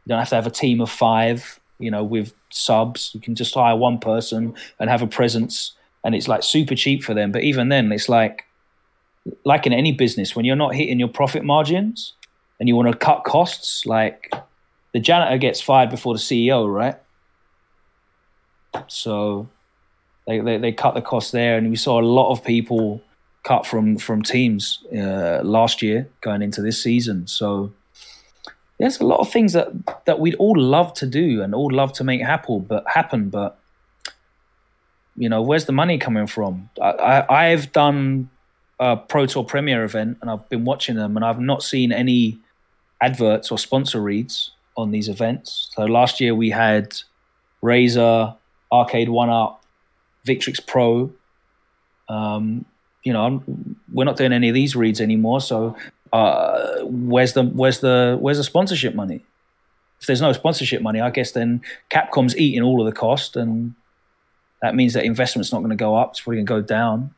[0.04, 3.10] You don't have to have a team of five you know with subs.
[3.14, 5.72] You can just hire one person and have a presence.
[6.04, 7.32] And it's like super cheap for them.
[7.32, 8.44] But even then it's like
[9.44, 12.14] like in any business, when you're not hitting your profit margins
[12.58, 14.32] and you want to cut costs, like
[14.92, 16.96] the janitor gets fired before the CEO, right?
[18.88, 19.48] So
[20.26, 23.02] they, they, they cut the cost there, and we saw a lot of people
[23.44, 27.26] cut from from teams uh, last year going into this season.
[27.26, 27.72] So
[28.78, 29.68] there's a lot of things that
[30.04, 33.58] that we'd all love to do and all love to make happen, but happen, but
[35.16, 36.70] you know, where's the money coming from?
[36.80, 38.30] I, I have done
[38.78, 42.38] a Pro Tour Premier event and I've been watching them, and I've not seen any
[43.00, 45.70] adverts or sponsor reads on these events.
[45.74, 46.94] So last year we had
[47.62, 48.36] Razer,
[48.72, 49.56] Arcade1Up,
[50.26, 51.12] Victrix Pro.
[52.08, 52.64] Um,
[53.02, 55.40] you know, I'm, we're not doing any of these reads anymore.
[55.40, 55.76] So
[56.12, 59.24] uh, where's the where's the where's the sponsorship money?
[60.00, 63.74] If there's no sponsorship money, I guess then Capcom's eating all of the cost, and
[64.62, 66.10] that means that investment's not going to go up.
[66.10, 67.14] It's probably going to go down.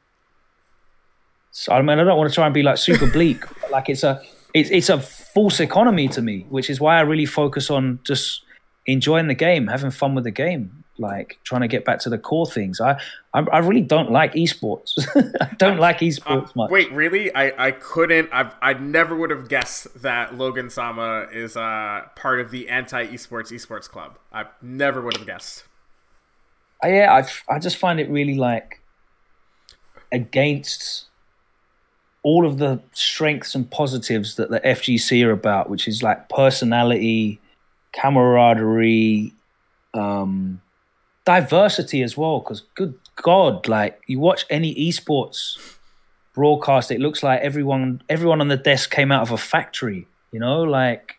[1.50, 3.44] So I mean, I don't want to try and be like super bleak.
[3.70, 4.22] like it's a
[4.54, 8.42] it's it's a false economy to me, which is why I really focus on just
[8.86, 12.18] enjoying the game, having fun with the game, like trying to get back to the
[12.18, 12.80] core things.
[12.80, 13.00] I
[13.32, 14.92] I, I really don't like esports.
[15.40, 16.70] I don't like esports uh, much.
[16.70, 17.34] Wait, really?
[17.34, 18.28] I I couldn't.
[18.32, 23.06] I I never would have guessed that Logan Sama is uh part of the anti
[23.06, 24.18] esports esports club.
[24.32, 25.64] I never would have guessed.
[26.84, 28.80] Uh, yeah, I I just find it really like
[30.12, 31.06] against
[32.22, 37.40] all of the strengths and positives that the FGC are about, which is like personality,
[37.92, 39.33] camaraderie,
[39.94, 40.61] um,
[41.24, 42.40] diversity as well.
[42.40, 45.59] Because good God, like you watch any esports
[46.35, 50.06] broadcast, it looks like everyone everyone on the desk came out of a factory.
[50.30, 51.16] You know, like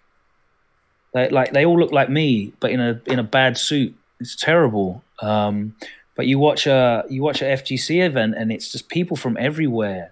[1.14, 3.96] they, like they all look like me, but in a in a bad suit.
[4.20, 5.04] It's terrible.
[5.24, 5.76] Um,
[6.16, 10.12] but you watch a you watch a FGC event, and it's just people from everywhere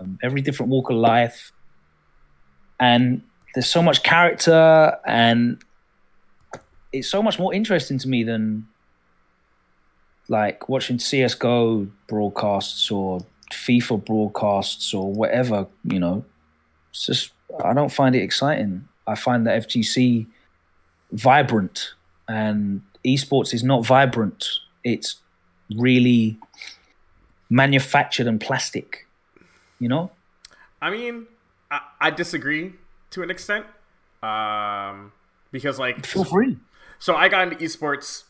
[0.00, 1.52] um, every different walk of life,
[2.78, 3.22] and
[3.54, 5.62] there's so much character, and
[6.92, 8.66] it's so much more interesting to me than
[10.28, 13.20] like watching CS:GO broadcasts or
[13.52, 15.66] FIFA broadcasts or whatever.
[15.84, 16.24] You know,
[16.90, 17.32] it's just
[17.64, 18.88] I don't find it exciting.
[19.06, 20.26] I find that FGC
[21.12, 21.94] vibrant,
[22.28, 24.46] and esports is not vibrant.
[24.84, 25.16] It's
[25.76, 26.38] really
[27.50, 29.06] manufactured and plastic
[29.80, 30.12] you know?
[30.80, 31.26] I mean,
[31.70, 32.74] I, I disagree
[33.10, 33.66] to an extent.
[34.22, 35.12] Um,
[35.50, 36.58] because like feel free.
[36.98, 38.24] So I got into esports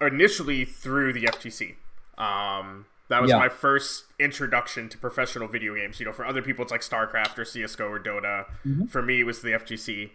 [0.00, 1.74] initially through the FGC.
[2.18, 3.38] Um, that was yeah.
[3.38, 5.98] my first introduction to professional video games.
[5.98, 8.46] You know, for other people, it's like StarCraft or CS:GO or Dota.
[8.66, 8.86] Mm-hmm.
[8.86, 10.10] For me, it was the FGC.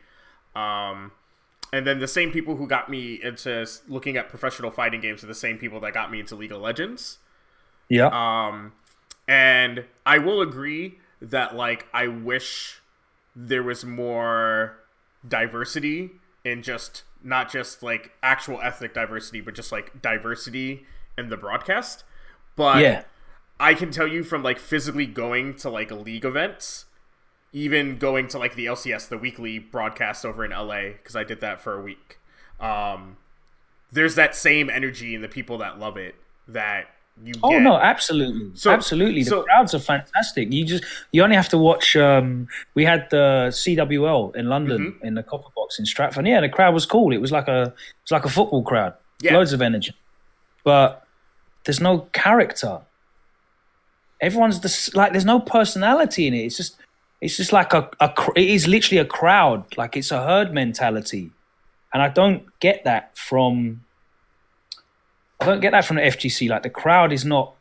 [0.56, 1.12] Um,
[1.74, 5.28] and then the same people who got me into looking at professional fighting games are
[5.28, 7.18] the same people that got me into League of Legends.
[7.90, 8.08] Yeah.
[8.08, 8.74] Um,
[9.28, 12.82] and I will agree that like I wish
[13.36, 14.80] there was more
[15.28, 16.12] diversity
[16.44, 20.86] in just not just like actual ethnic diversity, but just like diversity
[21.18, 22.04] in the broadcast.
[22.56, 23.04] But yeah.
[23.60, 26.86] I can tell you from like physically going to like league events,
[27.52, 31.42] even going to like the LCS, the weekly broadcast over in LA, because I did
[31.42, 32.20] that for a week.
[32.60, 33.18] Um,
[33.92, 36.16] there's that same energy in the people that love it
[36.48, 36.88] that
[37.24, 37.62] you oh get.
[37.62, 38.52] no absolutely.
[38.56, 39.24] So, absolutely.
[39.24, 40.52] The so, crowds are fantastic.
[40.52, 45.06] You just you only have to watch um, we had the cwl in london mm-hmm.
[45.06, 46.28] in the copper box in stratford.
[46.28, 47.14] Yeah the crowd was cool.
[47.14, 48.94] It was like a it's like a football crowd.
[49.22, 49.34] Yeah.
[49.34, 49.96] loads of energy.
[50.64, 51.04] But
[51.64, 52.82] there's no character.
[54.22, 56.46] Everyone's the, like there's no personality in it.
[56.46, 56.78] It's just
[57.20, 59.76] it's just like a, a it is literally a crowd.
[59.76, 61.32] Like it's a herd mentality.
[61.94, 63.82] And i don't get that from
[65.40, 66.50] I don't get that from the FGC.
[66.50, 67.54] Like the crowd is not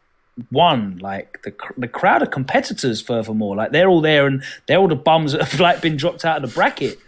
[0.50, 0.98] one.
[0.98, 3.00] Like the the crowd are competitors.
[3.00, 6.24] Furthermore, like they're all there and they're all the bums that have like been dropped
[6.24, 6.98] out of the bracket.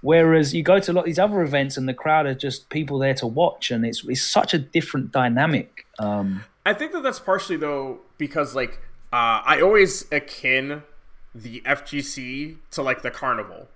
[0.00, 2.68] Whereas you go to a lot of these other events and the crowd are just
[2.68, 5.86] people there to watch, and it's it's such a different dynamic.
[5.98, 8.80] Um, I think that that's partially though because like
[9.12, 10.82] uh, I always akin
[11.34, 13.68] the FGC to like the carnival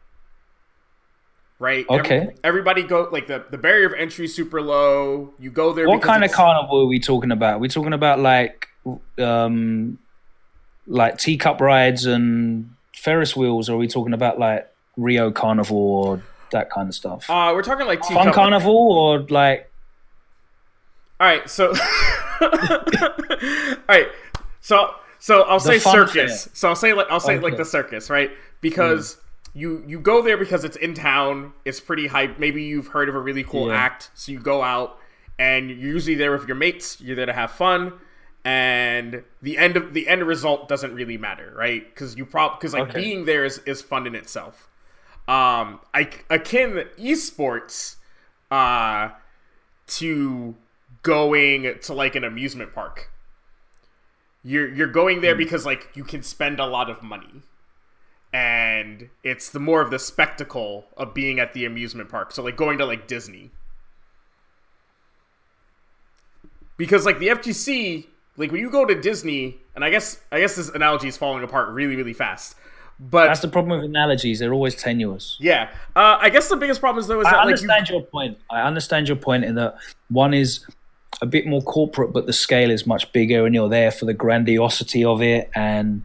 [1.58, 1.86] right?
[1.88, 2.16] Okay.
[2.16, 5.32] Every, everybody go like the the barrier of entry super low.
[5.38, 5.88] You go there.
[5.88, 7.56] What kind of carnival are we talking about?
[7.56, 8.68] We're we talking about like
[9.18, 9.98] um
[10.86, 16.22] like teacup rides and Ferris wheels, or are we talking about like Rio Carnival or
[16.52, 17.28] that kind of stuff?
[17.28, 19.70] Uh, we're talking like teacup- fun carnival or like.
[21.20, 21.68] All right, so.
[22.40, 22.48] all
[23.88, 24.06] right,
[24.60, 26.44] so so I'll the say circus.
[26.44, 26.54] Fair.
[26.54, 27.42] So I'll say like I'll say okay.
[27.42, 28.30] like the circus, right?
[28.60, 29.14] Because.
[29.16, 29.22] Mm
[29.54, 31.52] you you go there because it's in town.
[31.64, 32.38] It's pretty hype.
[32.38, 33.76] Maybe you've heard of a really cool yeah.
[33.76, 34.98] act, so you go out
[35.38, 37.00] and you're usually there with your mates.
[37.00, 37.94] You're there to have fun,
[38.44, 41.86] and the end of the end result doesn't really matter, right?
[41.88, 43.00] Because you prob because like okay.
[43.00, 44.68] being there is is fun in itself.
[45.28, 47.96] um, I akin esports
[48.50, 49.10] uh,
[49.86, 50.54] to
[51.02, 53.10] going to like an amusement park.
[54.42, 57.42] You're you're going there because like you can spend a lot of money.
[58.38, 62.30] And it's the more of the spectacle of being at the amusement park.
[62.30, 63.50] So like going to like Disney.
[66.76, 70.54] Because like the FGC, like when you go to Disney, and I guess I guess
[70.54, 72.54] this analogy is falling apart really really fast.
[73.00, 75.36] But That's the problem with analogies; they're always tenuous.
[75.40, 77.88] yeah, uh, I guess the biggest problem is though is I that like you, understand
[77.88, 78.38] your point.
[78.50, 79.76] I understand your point in that
[80.10, 80.64] one is
[81.22, 84.14] a bit more corporate, but the scale is much bigger, and you're there for the
[84.14, 86.02] grandiosity of it and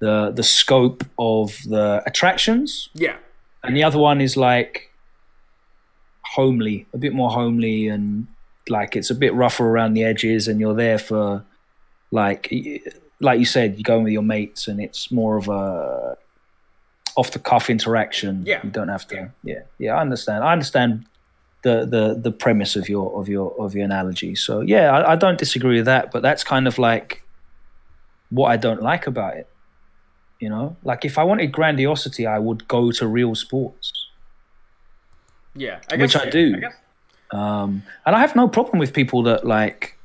[0.00, 2.88] the the scope of the attractions.
[2.94, 3.16] yeah,
[3.62, 4.90] And the other one is like
[6.34, 8.26] homely, a bit more homely, and
[8.68, 11.44] like it's a bit rougher around the edges, and you're there for
[12.10, 12.52] like
[13.20, 16.16] like you said, you're going with your mates, and it's more of a
[17.16, 18.42] off the cuff interaction.
[18.44, 18.60] Yeah.
[18.62, 19.32] you don't have to.
[19.42, 20.44] Yeah, yeah, I understand.
[20.44, 21.06] I understand
[21.62, 24.34] the the the premise of your of your of your analogy.
[24.34, 27.22] So yeah, I, I don't disagree with that, but that's kind of like
[28.30, 29.48] what I don't like about it.
[30.40, 33.92] You know, like if I wanted grandiosity, I would go to real sports,
[35.54, 36.56] yeah, I which I do.
[36.60, 36.74] guess-
[37.32, 39.96] Um, and I have no problem with people that like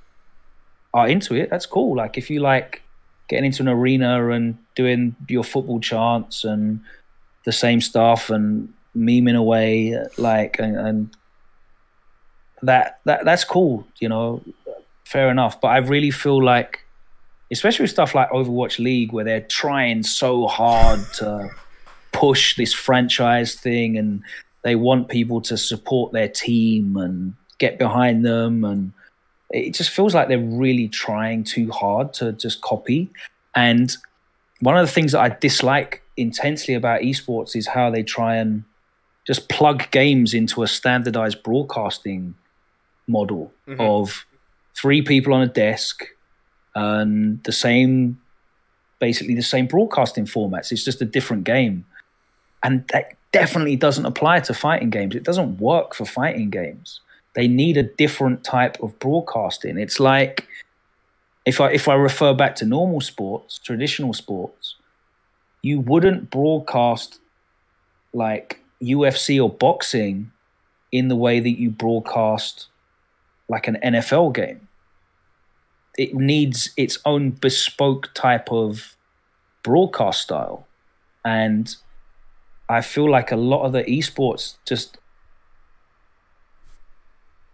[0.93, 1.49] are into it.
[1.49, 1.95] That's cool.
[1.95, 2.81] Like if you like
[3.27, 6.79] getting into an arena and doing your football chants and
[7.45, 11.09] the same stuff and memeing away, like and, and
[12.61, 13.85] that that that's cool.
[13.99, 14.41] You know,
[15.05, 15.59] fair enough.
[15.61, 16.79] But I really feel like,
[17.51, 21.49] especially with stuff like Overwatch League, where they're trying so hard to
[22.11, 24.23] push this franchise thing and
[24.63, 28.93] they want people to support their team and get behind them and
[29.49, 33.09] it just feels like they're really trying too hard to just copy.
[33.53, 33.95] And
[34.61, 38.63] one of the things that i dislike intensely about esports is how they try and
[39.25, 42.35] just plug games into a standardized broadcasting
[43.07, 43.81] model mm-hmm.
[43.81, 44.25] of
[44.75, 46.05] three people on a desk
[46.75, 48.19] and the same
[48.99, 51.83] basically the same broadcasting formats it's just a different game
[52.63, 55.15] and that definitely doesn't apply to fighting games.
[55.15, 57.01] It doesn't work for fighting games.
[57.33, 59.77] They need a different type of broadcasting.
[59.77, 60.47] It's like
[61.45, 64.75] if I if I refer back to normal sports, traditional sports,
[65.61, 67.19] you wouldn't broadcast
[68.13, 70.31] like UFC or boxing
[70.91, 72.67] in the way that you broadcast
[73.47, 74.67] like an NFL game.
[75.97, 78.95] It needs its own bespoke type of
[79.63, 80.67] broadcast style.
[81.25, 81.75] And
[82.69, 84.97] I feel like a lot of the esports just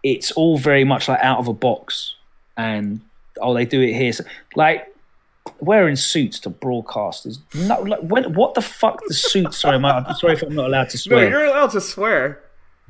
[0.02, 2.14] it's all very much like out of a box
[2.56, 3.00] and
[3.40, 4.24] oh they do it here so,
[4.54, 4.94] like
[5.58, 9.90] wearing suits to broadcast is no like when, what the fuck the suits sorry my,
[9.90, 12.40] I'm sorry if I'm not allowed to No, swear you're allowed to swear.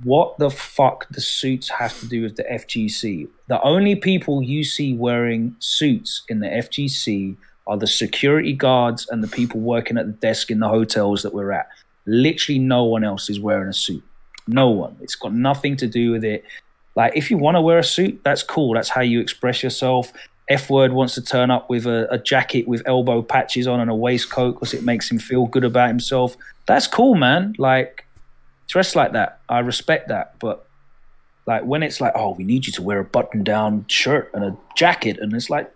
[0.05, 3.29] What the fuck the suits have to do with the FGC?
[3.49, 7.37] The only people you see wearing suits in the FGC
[7.67, 11.35] are the security guards and the people working at the desk in the hotels that
[11.35, 11.69] we're at.
[12.07, 14.03] Literally no one else is wearing a suit.
[14.47, 14.97] No one.
[15.01, 16.45] It's got nothing to do with it.
[16.97, 18.75] Like if you want to wear a suit, that's cool.
[18.75, 20.13] That's how you express yourself.
[20.49, 23.91] F word wants to turn up with a, a jacket with elbow patches on and
[23.91, 26.37] a waistcoat because it makes him feel good about himself.
[26.67, 27.55] That's cool, man.
[27.59, 28.07] Like
[28.69, 29.41] dress like that.
[29.49, 30.39] I respect that.
[30.39, 30.67] But
[31.47, 34.45] like when it's like, oh, we need you to wear a button down shirt and
[34.45, 35.73] a jacket, and it's like,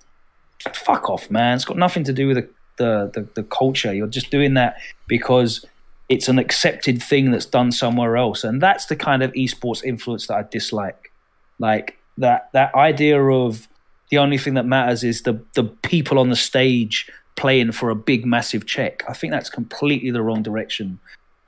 [0.75, 1.57] fuck off, man.
[1.57, 3.93] It's got nothing to do with the, the, the, the culture.
[3.93, 4.77] You're just doing that
[5.09, 5.65] because
[6.09, 8.45] it's an accepted thing that's done somewhere else.
[8.45, 11.11] And that's the kind of esports influence that I dislike.
[11.59, 13.67] Like that that idea of
[14.11, 17.95] the only thing that matters is the the people on the stage playing for a
[17.95, 19.03] big massive check.
[19.09, 20.99] I think that's completely the wrong direction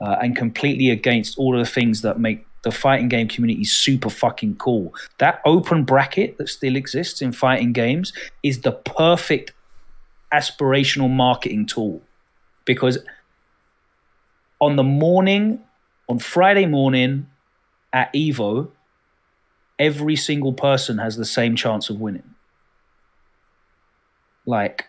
[0.01, 4.09] uh, and completely against all of the things that make the fighting game community super
[4.09, 4.93] fucking cool.
[5.19, 8.11] That open bracket that still exists in fighting games
[8.43, 9.53] is the perfect
[10.33, 12.01] aspirational marketing tool
[12.65, 12.97] because
[14.59, 15.61] on the morning,
[16.09, 17.27] on Friday morning
[17.93, 18.69] at Evo,
[19.77, 22.35] every single person has the same chance of winning.
[24.45, 24.87] Like,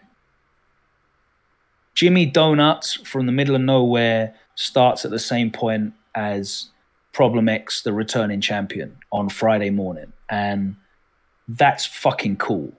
[1.95, 6.67] Jimmy Donuts from the middle of nowhere starts at the same point as
[7.13, 10.13] Problem X, the returning champion, on Friday morning.
[10.29, 10.77] And
[11.47, 12.73] that's fucking cool.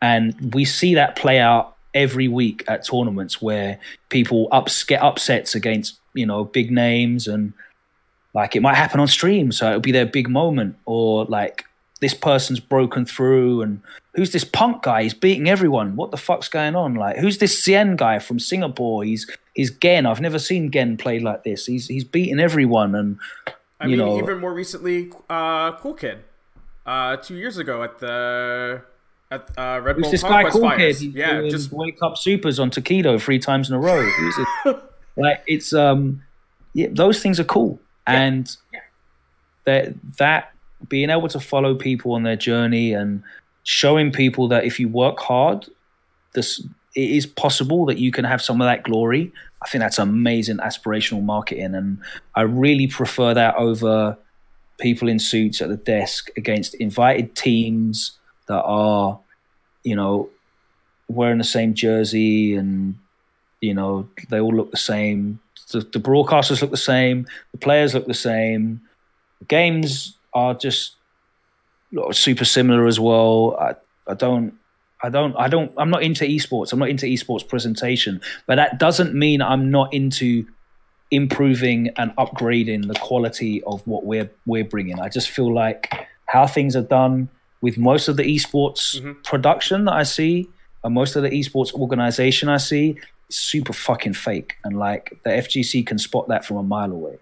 [0.00, 3.78] And we see that play out every week at tournaments where
[4.08, 7.52] people ups, get upsets against, you know, big names and
[8.34, 9.52] like it might happen on stream.
[9.52, 11.64] So it'll be their big moment or like
[12.00, 13.80] this person's broken through and
[14.14, 15.04] who's this punk guy?
[15.04, 15.96] He's beating everyone.
[15.96, 16.94] What the fuck's going on?
[16.94, 19.04] Like who's this Xian guy from singapore?
[19.04, 20.06] He's he's gen.
[20.06, 21.66] I've never seen gen play like this.
[21.66, 23.18] He's he's beating everyone and
[23.80, 24.18] I you mean, know.
[24.18, 26.18] even more recently, uh, Cool Kid,
[26.86, 28.82] uh, two years ago at the
[29.30, 30.96] at uh, Red who's Bull this guy Conquest cool kid?
[30.96, 34.02] He's Yeah, just wake up supers on Tokido three times in a row.
[34.02, 34.76] Who's it?
[35.16, 36.22] like it's um
[36.72, 37.78] yeah those things are cool.
[38.06, 38.54] And
[39.64, 40.53] that that
[40.88, 43.22] being able to follow people on their journey and
[43.62, 45.66] showing people that if you work hard
[46.34, 46.60] this
[46.94, 49.32] it is possible that you can have some of that glory.
[49.62, 51.98] I think that's amazing aspirational marketing and
[52.34, 54.16] i really prefer that over
[54.78, 59.18] people in suits at the desk against invited teams that are
[59.84, 60.28] you know
[61.08, 62.96] wearing the same jersey and
[63.64, 65.40] you know they all look the same.
[65.72, 67.26] The, the broadcasters look the same.
[67.52, 68.82] The players look the same.
[69.48, 70.96] Games are just
[72.12, 73.74] super similar as well i,
[74.10, 74.54] I don't
[75.04, 76.72] I don't I don't I'm not into esports.
[76.72, 80.46] I'm not into esports presentation, but that doesn't mean I'm not into
[81.10, 84.98] improving and upgrading the quality of what we're we're bringing.
[85.00, 85.92] I just feel like
[86.26, 87.28] how things are done
[87.60, 89.12] with most of the esports mm-hmm.
[89.24, 90.48] production that I see
[90.82, 95.30] and most of the esports organization I see is super fucking fake and like the
[95.30, 97.18] FGC can spot that from a mile away.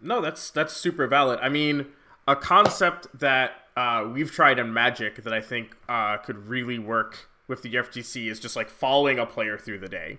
[0.00, 1.38] No, that's that's super valid.
[1.42, 1.86] I mean,
[2.28, 7.28] a concept that uh, we've tried in Magic that I think uh, could really work
[7.48, 10.18] with the FGC is just like following a player through the day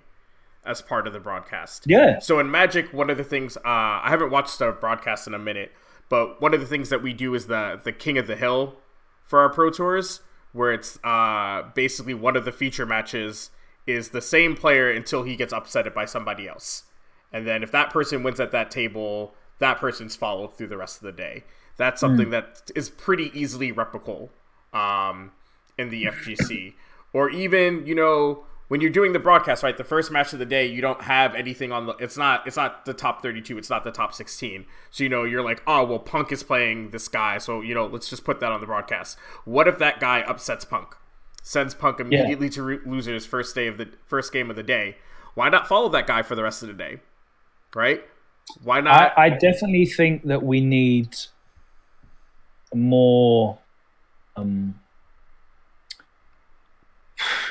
[0.66, 1.86] as part of the broadcast.
[1.88, 2.20] Yeah.
[2.20, 5.40] So in Magic, one of the things uh, I haven't watched the broadcast in a
[5.40, 5.72] minute,
[6.10, 8.76] but one of the things that we do is the the King of the Hill
[9.24, 10.22] for our Pro Tours,
[10.54, 13.50] where it's uh, basically one of the feature matches
[13.86, 16.84] is the same player until he gets upset by somebody else,
[17.32, 20.98] and then if that person wins at that table, that person's followed through the rest
[20.98, 21.44] of the day.
[21.78, 24.30] That's something that is pretty easily replicable
[24.74, 25.32] um,
[25.78, 26.74] in the FGC,
[27.14, 29.78] or even you know when you're doing the broadcast, right?
[29.78, 31.94] The first match of the day, you don't have anything on the.
[31.94, 32.46] It's not.
[32.46, 33.58] It's not the top 32.
[33.58, 34.66] It's not the top 16.
[34.92, 37.86] So you know, you're like, oh well, Punk is playing this guy, so you know,
[37.86, 39.18] let's just put that on the broadcast.
[39.46, 40.96] What if that guy upsets Punk,
[41.44, 44.98] sends Punk immediately to re- losers first day of the first game of the day?
[45.36, 46.98] Why not follow that guy for the rest of the day,
[47.76, 48.04] right?
[48.64, 49.18] Why not?
[49.18, 51.16] I, I definitely think that we need
[52.74, 53.60] more.
[54.36, 54.80] Um,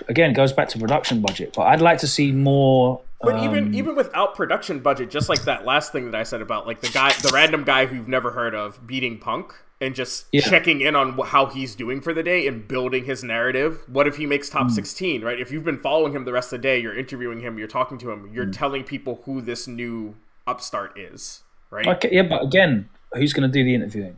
[0.08, 3.02] again, it goes back to production budget, but I'd like to see more.
[3.22, 6.42] But even um, even without production budget, just like that last thing that I said
[6.42, 9.94] about like the guy, the random guy who you've never heard of beating Punk and
[9.94, 10.42] just Yeah.
[10.42, 13.82] checking in on how he's doing for the day and building his narrative.
[13.88, 15.22] What if he makes top sixteen?
[15.22, 15.40] Right?
[15.40, 17.98] If you've been following him the rest of the day, you're interviewing him, you're talking
[17.98, 20.14] to him, you're telling people who this new
[20.46, 21.42] upstart is.
[21.70, 21.86] Right?
[21.86, 24.16] Okay, yeah, but again, who's going to do the interviewing?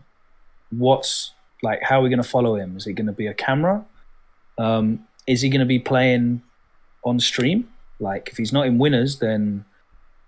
[0.71, 1.83] What's like?
[1.83, 2.77] How are we going to follow him?
[2.77, 3.85] Is it going to be a camera?
[4.59, 6.43] Um, is he going to be playing
[7.05, 7.69] on stream?
[8.01, 9.65] Like, if he's not in winners, then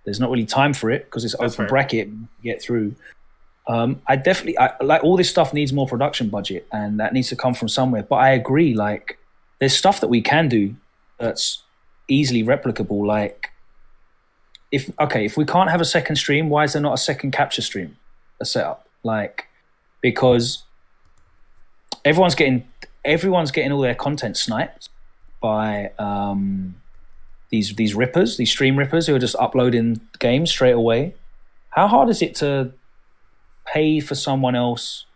[0.05, 1.69] there's not really time for it because it's That's open fair.
[1.69, 2.09] bracket.
[2.43, 2.95] Get through.
[3.69, 7.29] Um, I definitely I, like all this stuff needs more production budget, and that needs
[7.29, 8.03] to come from somewhere.
[8.03, 9.19] But I agree, like,
[9.59, 10.75] there's stuff that we can do
[11.19, 11.63] that's
[12.09, 13.07] easily replicable.
[13.07, 13.51] Like,
[14.73, 17.33] if okay, if we can't have a second stream, why is there not a second
[17.33, 17.97] capture stream,
[18.41, 18.89] a setup?
[19.03, 19.47] Like,
[20.01, 20.65] because
[22.05, 22.67] everyone's getting
[23.05, 24.89] everyone's getting all their content sniped
[25.41, 26.77] by um,
[27.51, 31.15] these these rippers, these stream rippers who are just uploading games straight away.
[31.71, 32.73] How hard is it to
[33.67, 35.07] pay for someone else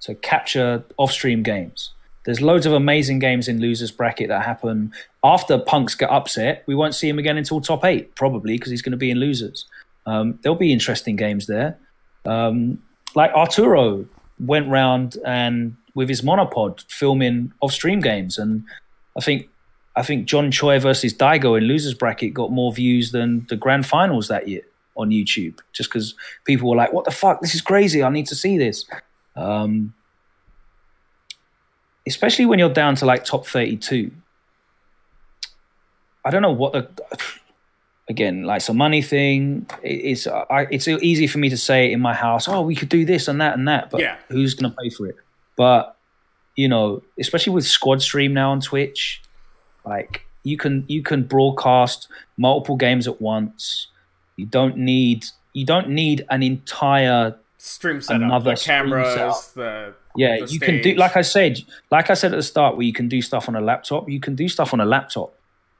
[0.00, 1.92] to capture off-stream games?
[2.24, 4.92] There's loads of amazing games in losers bracket that happen
[5.24, 6.62] after punks get upset.
[6.66, 9.18] We won't see him again until top eight, probably because he's going to be in
[9.18, 9.66] losers.
[10.06, 11.78] Um, there'll be interesting games there.
[12.24, 12.82] Um,
[13.14, 14.06] like Arturo
[14.38, 18.64] went round and with his monopod filming off-stream games, and
[19.16, 19.48] I think
[19.96, 23.86] I think John Choi versus Daigo in losers bracket got more views than the grand
[23.86, 24.62] finals that year
[24.96, 26.14] on YouTube, just because
[26.44, 27.40] people were like, "What the fuck?
[27.40, 28.02] This is crazy!
[28.02, 28.86] I need to see this."
[29.36, 29.94] Um,
[32.06, 34.10] especially when you're down to like top 32.
[36.24, 36.88] I don't know what the
[38.08, 39.66] again like some money thing.
[39.82, 43.04] It's I, it's easy for me to say in my house, oh, we could do
[43.04, 44.16] this and that and that, but Yeah.
[44.28, 45.16] who's gonna pay for it?
[45.56, 45.96] But
[46.54, 49.22] you know, especially with Squad Stream now on Twitch,
[49.84, 53.88] like you can you can broadcast multiple games at once.
[54.36, 60.36] You don't need you don't need an entire Stream setup, Another the cameras, the yeah,
[60.46, 61.60] you can do like I said,
[61.90, 64.08] like I said at the start, where you can do stuff on a laptop.
[64.08, 65.34] You can do stuff on a laptop.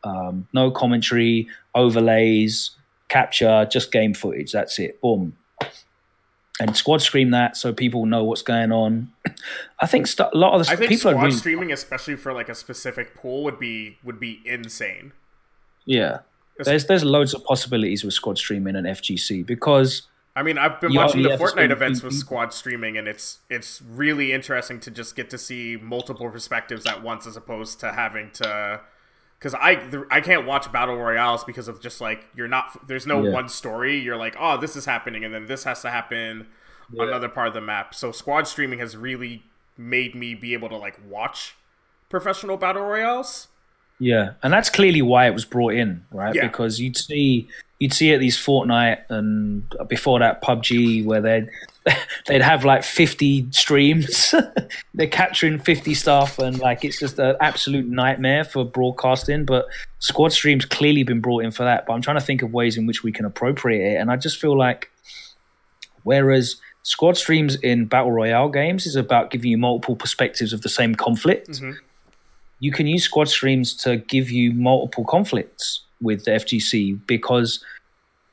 [0.04, 2.72] Um, no commentary, overlays,
[3.08, 4.52] capture, just game footage.
[4.52, 5.00] That's it.
[5.00, 5.36] Boom.
[6.60, 9.12] and squad stream that so people know what's going on.
[9.80, 12.16] I think st- a lot of the I think people squad are really, streaming, especially
[12.16, 15.12] for like a specific pool, would be would be insane.
[15.84, 16.20] yeah.
[16.64, 20.02] There's there's loads of possibilities with squad streaming and FGC because
[20.34, 22.18] I mean, I've been You watching the only have to Fortnite events mm, with mm.
[22.18, 27.02] squad streaming, and it's it's really interesting to just get to see multiple perspectives at
[27.02, 28.80] once, as opposed to having to.
[29.38, 33.06] Because I the, I can't watch battle royales because of just like you're not there's
[33.06, 33.32] no Yeah.
[33.32, 33.98] one story.
[33.98, 36.46] You're like, oh, this is happening, and then this has to happen
[36.98, 37.94] on another part of the map.
[37.94, 39.44] So squad streaming has really
[39.76, 41.56] made me be able to like watch
[42.08, 43.48] professional battle royales.
[43.98, 46.34] Yeah, and that's clearly why it was brought in, right?
[46.34, 46.46] Yeah.
[46.46, 47.48] Because you'd see
[47.82, 51.48] you'd see at these Fortnite and before that PUBG where they'd
[52.28, 54.32] they'd have like fifty streams.
[54.94, 59.44] They're capturing fifty stuff, and like it's just an absolute nightmare for broadcasting.
[59.44, 59.66] But
[59.98, 61.84] squad streams clearly been brought in for that.
[61.84, 64.16] But I'm trying to think of ways in which we can appropriate it, and I
[64.16, 64.92] just feel like
[66.04, 70.68] whereas squad streams in battle royale games is about giving you multiple perspectives of the
[70.68, 71.70] same conflict mm-hmm.
[72.58, 77.64] you can use squad streams to give you multiple conflicts with the FGC because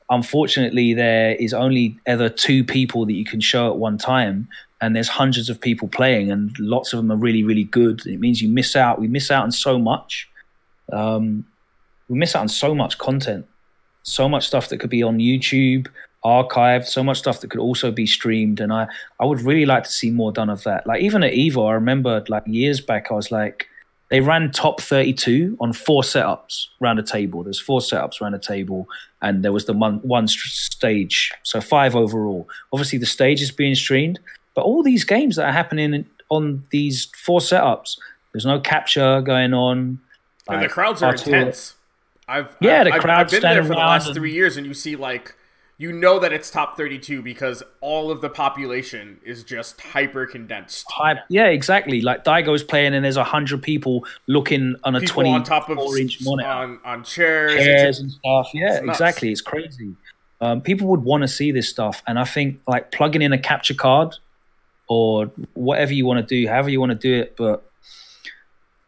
[0.09, 4.47] unfortunately there is only ever two people that you can show at one time
[4.81, 8.05] and there's hundreds of people playing and lots of them are really really good.
[8.05, 8.99] It means you miss out.
[8.99, 10.27] We miss out on so much.
[10.91, 11.45] Um,
[12.07, 13.45] we miss out on so much content
[14.03, 15.87] so much stuff that could be on youtube
[16.25, 18.87] archived so much stuff that could also be streamed and i
[19.19, 20.85] i would really like to see more done of that.
[20.85, 23.67] Like even at evo i remember like years back i was like
[24.09, 27.43] they ran top 32 on four setups around a table.
[27.43, 28.87] There's four setups around a table,
[29.21, 32.49] and there was the one, one stage, so five overall.
[32.73, 34.19] Obviously, the stage is being streamed,
[34.55, 37.97] but all these games that are happening on these four setups,
[38.33, 39.99] there's no capture going on.
[40.47, 41.75] and the crowds are intense.
[42.27, 44.65] I've Yeah, I've, the crowd's I've been there for the last and- three years, and
[44.65, 45.35] you see like
[45.79, 50.85] you know that it's top thirty-two because all of the population is just hyper condensed.
[51.29, 52.01] Yeah, exactly.
[52.01, 55.69] Like Daigo's playing, and there's a hundred people looking on a People 20 on top
[55.69, 56.49] of inch monitor.
[56.49, 57.53] on on chairs.
[57.53, 58.49] chairs and stuff.
[58.53, 59.31] Yeah, It's exactly.
[59.31, 59.95] It's crazy.
[60.41, 63.39] Um, people would want to see this stuff, and I think like plugging in a
[63.39, 64.17] capture card
[64.89, 67.63] or whatever you want to do, however you want to do it, but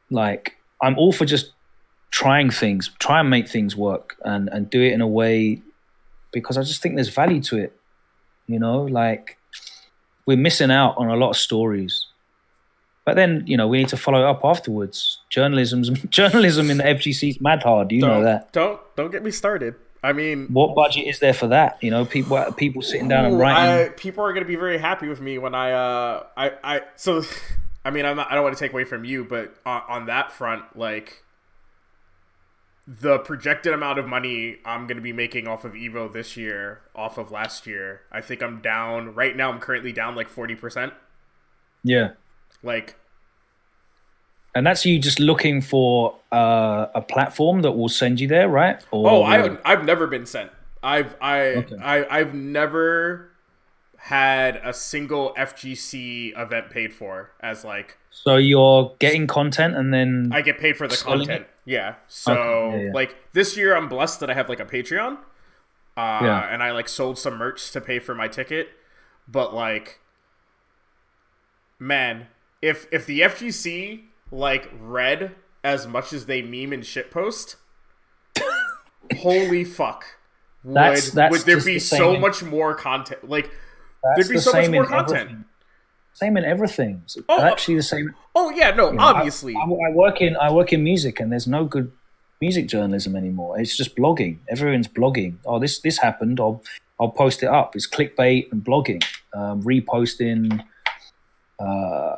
[0.09, 1.53] like I'm all for just
[2.09, 5.61] trying things, try and make things work, and and do it in a way
[6.32, 7.77] because I just think there's value to it.
[8.47, 9.38] You know, like
[10.25, 12.07] we're missing out on a lot of stories.
[13.03, 15.19] But then, you know, we need to follow up afterwards.
[15.29, 17.91] Journalism's journalism in the FGC's mad hard.
[17.91, 18.53] You know don't, that.
[18.53, 19.75] Don't don't get me started.
[20.03, 21.77] I mean, What budget is there for that?
[21.82, 23.86] You know, people people sitting down and writing.
[23.86, 26.82] I, people are going to be very happy with me when I, uh, I, I,
[26.95, 27.23] so,
[27.86, 30.05] I mean, I'm not, I don't want to take away from you, but on, on
[30.07, 31.23] that front, like,
[32.99, 36.81] the projected amount of money I'm going to be making off of Evo this year,
[36.93, 40.91] off of last year, I think I'm down, right now, I'm currently down like 40%.
[41.83, 42.11] yeah,
[42.63, 42.95] Like,
[44.53, 48.83] and that's you just looking for uh, a platform that will send you there, right?
[48.91, 50.51] Or, oh, I, I've never been sent.
[50.83, 51.77] I've, I, Okay.
[51.77, 53.30] I, I've never
[54.05, 60.29] had a single FGC event paid for as like, so you're getting content and then
[60.33, 61.45] I get paid for the content.
[61.65, 61.95] Yeah.
[62.07, 62.91] So Okay, yeah, yeah.
[62.93, 65.17] like this year, I'm blessed that I have like a Patreon,
[65.97, 66.39] uh, Yeah.
[66.51, 68.69] and I like sold some merch to pay for my ticket.
[69.27, 69.99] But like,
[71.79, 72.27] man,
[72.61, 77.55] if if the FGC like read as much as they meme and shitpost,
[79.17, 80.05] holy fuck.
[80.63, 83.27] Would, That's- that's would there be the so much more content?
[83.27, 83.49] Like,
[84.03, 85.19] that's there'd be the so much same more in content.
[85.19, 85.45] everything.
[86.13, 87.01] Same in everything.
[87.05, 88.13] It's Oh, actually the same.
[88.35, 89.55] Oh yeah, no, you know, I- obviously.
[89.55, 91.91] I, I work in I work in music, and there's no good
[92.41, 93.59] music journalism anymore.
[93.59, 94.37] It's just blogging.
[94.49, 95.35] Everyone's blogging.
[95.45, 96.39] Oh, this this happened.
[96.39, 96.61] I'll
[96.99, 97.75] I'll post it up.
[97.75, 100.63] It's clickbait and blogging, um, reposting,
[101.59, 102.15] uh,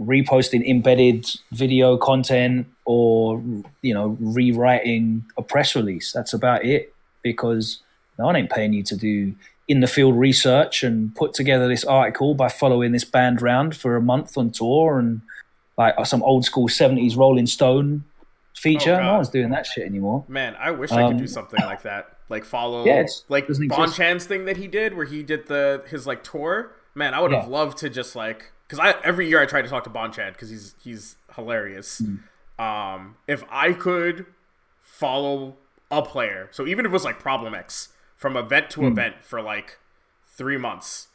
[0.00, 3.42] reposting embedded video content, or
[3.82, 6.12] you know, rewriting a press release.
[6.12, 6.92] That's about it.
[7.22, 7.82] Because
[8.18, 9.34] no one ain't paying you to do
[9.68, 13.96] in the field research and put together this article by following this band round for
[13.96, 15.22] a month on tour and
[15.76, 18.04] like some old school 70s Rolling Stone
[18.54, 18.94] feature.
[18.94, 20.24] Oh, no one's doing that shit anymore.
[20.28, 22.16] Man, I wish I could Um, do something like that.
[22.28, 23.90] Like follow, Yeah, like Bon.
[23.92, 26.72] Chan's thing that he did, where he did the his like tour.
[26.94, 29.68] Man, I would have loved to just like because I every year I try to
[29.68, 31.98] talk to Bon Chan because he's he's hilarious.
[31.98, 32.16] Hmm.
[32.64, 34.26] Um, if I could
[34.80, 35.56] follow
[35.90, 37.90] a player, so even if it was like Problem X
[38.26, 39.78] from event to event for like
[40.26, 41.06] three months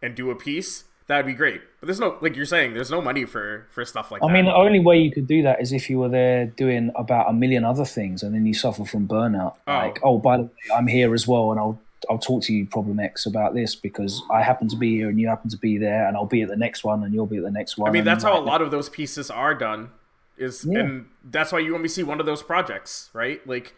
[0.00, 1.60] and do a piece, that'd be great.
[1.80, 4.30] But there's no like you're saying, there's no money for for stuff like I that.
[4.30, 6.92] I mean, the only way you could do that is if you were there doing
[6.94, 9.54] about a million other things and then you suffer from burnout.
[9.66, 9.72] Oh.
[9.72, 12.66] Like, oh, by the way, I'm here as well and I'll I'll talk to you
[12.66, 15.76] problem X about this because I happen to be here and you happen to be
[15.76, 17.90] there, and I'll be at the next one and you'll be at the next one.
[17.90, 19.90] I mean, that's how a lot of those pieces are done.
[20.38, 20.78] Is Yeah.
[20.78, 23.44] and that's why you only see one of those projects, right?
[23.46, 23.74] Like,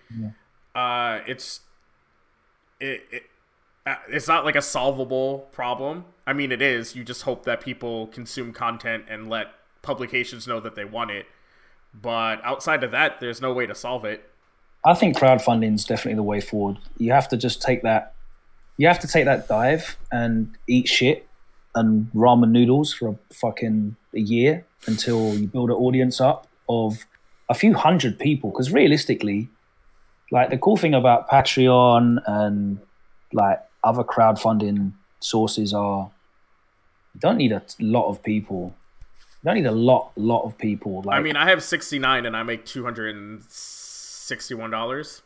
[0.74, 1.61] uh, it's
[2.83, 3.22] it, it
[3.85, 6.05] uh, it's not like a solvable problem.
[6.26, 6.95] I mean, it is.
[6.95, 9.49] You just hope that people consume content and let
[9.83, 11.26] publications know that they want it.
[12.01, 14.28] But outside of that, there's no way to solve it.
[14.85, 16.78] I think crowdfunding is definitely the way forward.
[16.99, 18.14] You have to just take that.
[18.76, 21.28] You have to take that dive and eat shit
[21.74, 27.05] and ramen noodles for a fucking a year until you build an audience up of
[27.49, 28.51] a few hundred people.
[28.51, 29.49] Because realistically,
[30.33, 32.80] like the cool thing about Patreon and
[33.33, 36.11] like other crowdfunding sources are,
[37.14, 38.74] you don't need a lot of people.
[39.43, 41.03] You don't need a lot, lot of people.
[41.03, 45.20] Like, I mean, I have 69 and I make $261.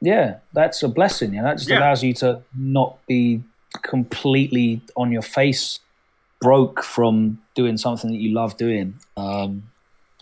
[0.00, 1.34] Yeah, that's a blessing.
[1.34, 1.78] Yeah, that just Yeah.
[1.78, 3.42] allows you to not be
[3.82, 5.80] completely on your face,
[6.40, 8.94] broke from doing something that you love doing.
[9.16, 9.64] Um,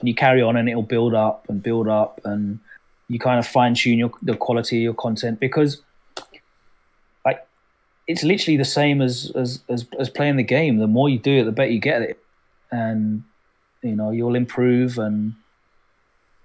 [0.00, 2.60] and you carry on, and it'll build up and build up, and
[3.08, 5.82] you kind of fine tune your the quality of your content because,
[7.24, 7.46] like,
[8.06, 10.78] it's literally the same as as as, as playing the game.
[10.78, 12.18] The more you do it, the better you get it,
[12.70, 13.22] and
[13.82, 15.34] you know you'll improve and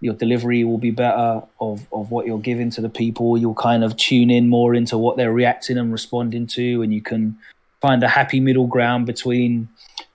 [0.01, 3.38] your delivery will be better of, of what you're giving to the people.
[3.38, 7.01] You'll kind of tune in more into what they're reacting and responding to, and you
[7.01, 7.38] can
[7.82, 9.70] find a happy middle ground between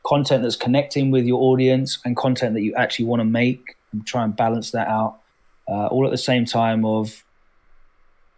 [0.04, 4.06] content that's connecting with your audience and content that you actually want to make and
[4.06, 5.18] try and balance that out.
[5.68, 7.24] Uh, all at the same time of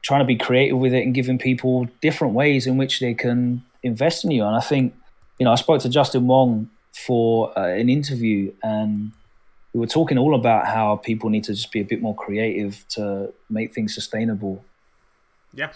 [0.02, 3.62] trying to be creative with it and giving people different ways in which they can
[3.82, 4.44] invest in you.
[4.44, 4.94] And I think,
[5.38, 6.70] you know, I spoke to Justin Wong
[7.06, 9.12] for uh, an interview and
[9.72, 12.84] we were talking all about how people need to just be a bit more creative
[12.90, 14.64] to make things sustainable.
[15.52, 15.72] Yeah.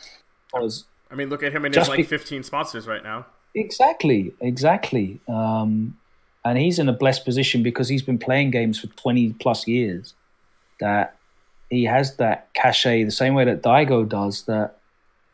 [0.46, 3.26] Because I mean, look at him and his like be- 15 sponsors right now.
[3.54, 5.20] exactly, exactly.
[5.28, 5.98] Um,
[6.44, 10.14] and he's in a blessed position because he's been playing games for 20 plus years.
[10.80, 11.16] That
[11.72, 14.42] he has that cachet the same way that Daigo does.
[14.44, 14.76] That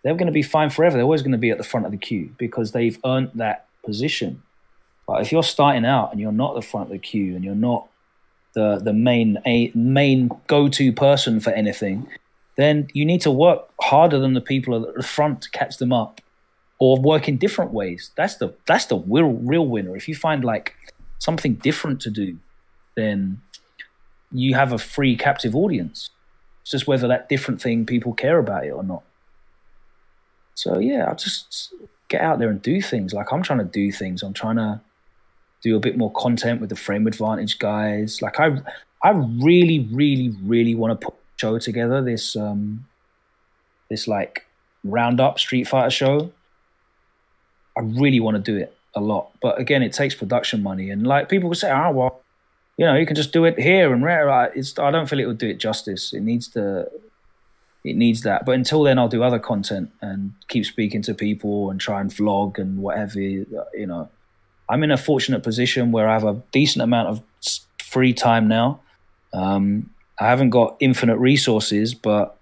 [0.02, 0.96] they're going to be fine forever.
[0.96, 3.66] They're always going to be at the front of the queue because they've earned that
[3.84, 4.42] position.
[5.06, 7.54] But if you're starting out and you're not the front of the queue and you're
[7.54, 7.88] not
[8.54, 12.06] the the main a main go to person for anything,
[12.56, 15.92] then you need to work harder than the people at the front to catch them
[15.92, 16.20] up,
[16.78, 18.12] or work in different ways.
[18.16, 19.96] That's the that's the real real winner.
[19.96, 20.74] If you find like
[21.18, 22.38] something different to do,
[22.94, 23.42] then
[24.30, 26.10] you have a free captive audience.
[26.68, 29.02] It's just whether that different thing people care about it or not.
[30.52, 31.72] So yeah, I'll just
[32.08, 33.14] get out there and do things.
[33.14, 34.22] Like I'm trying to do things.
[34.22, 34.82] I'm trying to
[35.62, 38.20] do a bit more content with the frame advantage guys.
[38.20, 38.60] Like I
[39.02, 42.84] I really, really, really want to put a show together, this um
[43.88, 44.44] this like
[44.84, 46.32] roundup Street Fighter show.
[47.78, 49.30] I really want to do it a lot.
[49.40, 52.20] But again, it takes production money and like people will say, oh well,
[52.78, 54.02] you know, you can just do it here and.
[54.02, 56.14] Like, It's I don't feel it would do it justice.
[56.14, 56.88] It needs to
[57.84, 58.46] it needs that.
[58.46, 62.10] But until then, I'll do other content and keep speaking to people and try and
[62.10, 63.20] vlog and whatever.
[63.20, 64.08] You know,
[64.68, 67.22] I'm in a fortunate position where I have a decent amount of
[67.82, 68.80] free time now.
[69.32, 72.36] Um, I haven't got infinite resources, but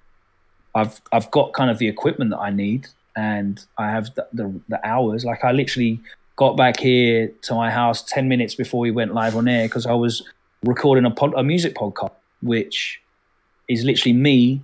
[0.75, 4.61] I've I've got kind of the equipment that I need, and I have the the,
[4.69, 5.25] the hours.
[5.25, 6.01] Like I literally
[6.37, 9.87] got back here to my house ten minutes before we went live on air because
[9.87, 10.23] I was
[10.63, 12.13] recording a pod, a music podcast,
[12.43, 13.01] which
[13.69, 14.63] is literally me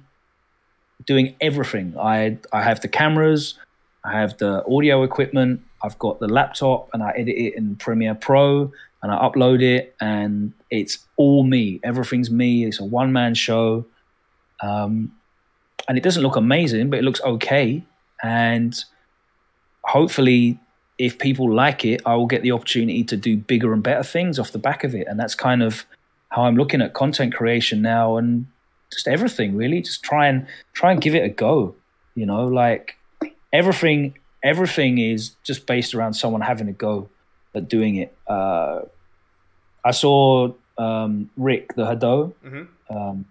[1.06, 1.94] doing everything.
[1.98, 3.58] I I have the cameras,
[4.04, 8.14] I have the audio equipment, I've got the laptop, and I edit it in Premiere
[8.14, 8.70] Pro,
[9.02, 11.80] and I upload it, and it's all me.
[11.82, 12.64] Everything's me.
[12.64, 13.86] It's a one man show,
[14.60, 15.12] um,
[15.88, 17.82] and it doesn't look amazing, but it looks okay.
[18.22, 18.78] And
[19.84, 20.60] hopefully,
[21.06, 24.38] if people like it, I will get the opportunity to do bigger and better things
[24.38, 25.08] off the back of it.
[25.08, 25.84] And that's kind of
[26.28, 28.46] how I'm looking at content creation now, and
[28.92, 29.80] just everything really.
[29.82, 31.74] Just try and try and give it a go.
[32.14, 32.96] You know, like
[33.52, 34.14] everything.
[34.44, 37.08] Everything is just based around someone having a go
[37.54, 38.10] at doing it.
[38.26, 38.80] Uh,
[39.84, 42.32] I saw um, Rick the Hado.
[42.44, 42.66] Mhm.
[42.90, 43.24] Um,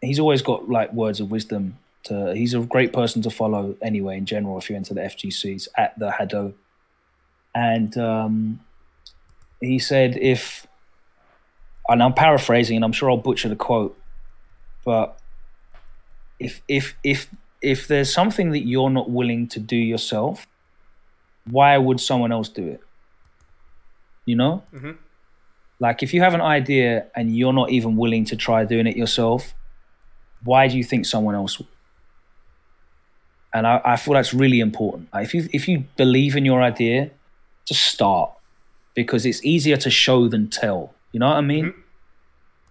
[0.00, 1.78] he's always got like words of wisdom.
[2.06, 4.16] To, he's a great person to follow anyway.
[4.18, 6.52] In general, if you're into the FGCs at the Hado,
[7.54, 8.60] and um,
[9.60, 10.66] he said if,
[11.88, 13.98] and I'm paraphrasing, and I'm sure I'll butcher the quote,
[14.84, 15.18] but
[16.38, 17.28] if if if
[17.62, 20.46] if there's something that you're not willing to do yourself,
[21.50, 22.80] why would someone else do it?
[24.26, 24.96] You know, Mhm.
[25.80, 28.96] like if you have an idea and you're not even willing to try doing it
[28.96, 29.54] yourself,
[30.44, 31.60] why do you think someone else?
[33.56, 35.08] And I, I feel that's really important.
[35.14, 37.10] If you if you believe in your idea,
[37.64, 38.30] just start
[38.94, 40.92] because it's easier to show than tell.
[41.12, 41.66] You know what I mean?
[41.66, 41.80] Mm-hmm.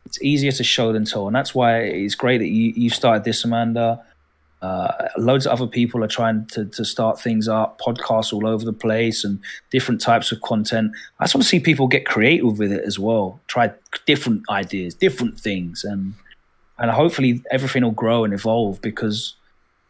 [0.05, 3.23] It's easier to show than tell, and that's why it's great that you you started
[3.23, 4.05] this, Amanda.
[4.61, 8.63] Uh, loads of other people are trying to, to start things up, podcasts all over
[8.63, 9.39] the place, and
[9.71, 10.91] different types of content.
[11.19, 13.39] I just want to see people get creative with it as well.
[13.47, 13.71] Try
[14.05, 16.13] different ideas, different things, and
[16.77, 19.33] and hopefully everything will grow and evolve because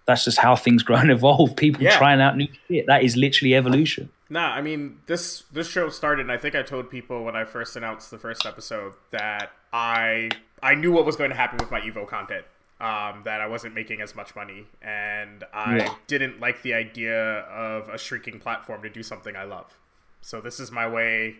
[0.07, 1.55] that's just how things grow and evolve.
[1.55, 1.97] People yeah.
[1.97, 2.85] trying out new shit.
[2.87, 4.09] That is literally evolution.
[4.29, 6.21] Nah, I mean this this show started.
[6.23, 10.31] and I think I told people when I first announced the first episode that I
[10.63, 12.45] I knew what was going to happen with my Evo content
[12.79, 15.95] um, that I wasn't making as much money, and I yeah.
[16.07, 19.77] didn't like the idea of a shrinking platform to do something I love.
[20.21, 21.37] So this is my way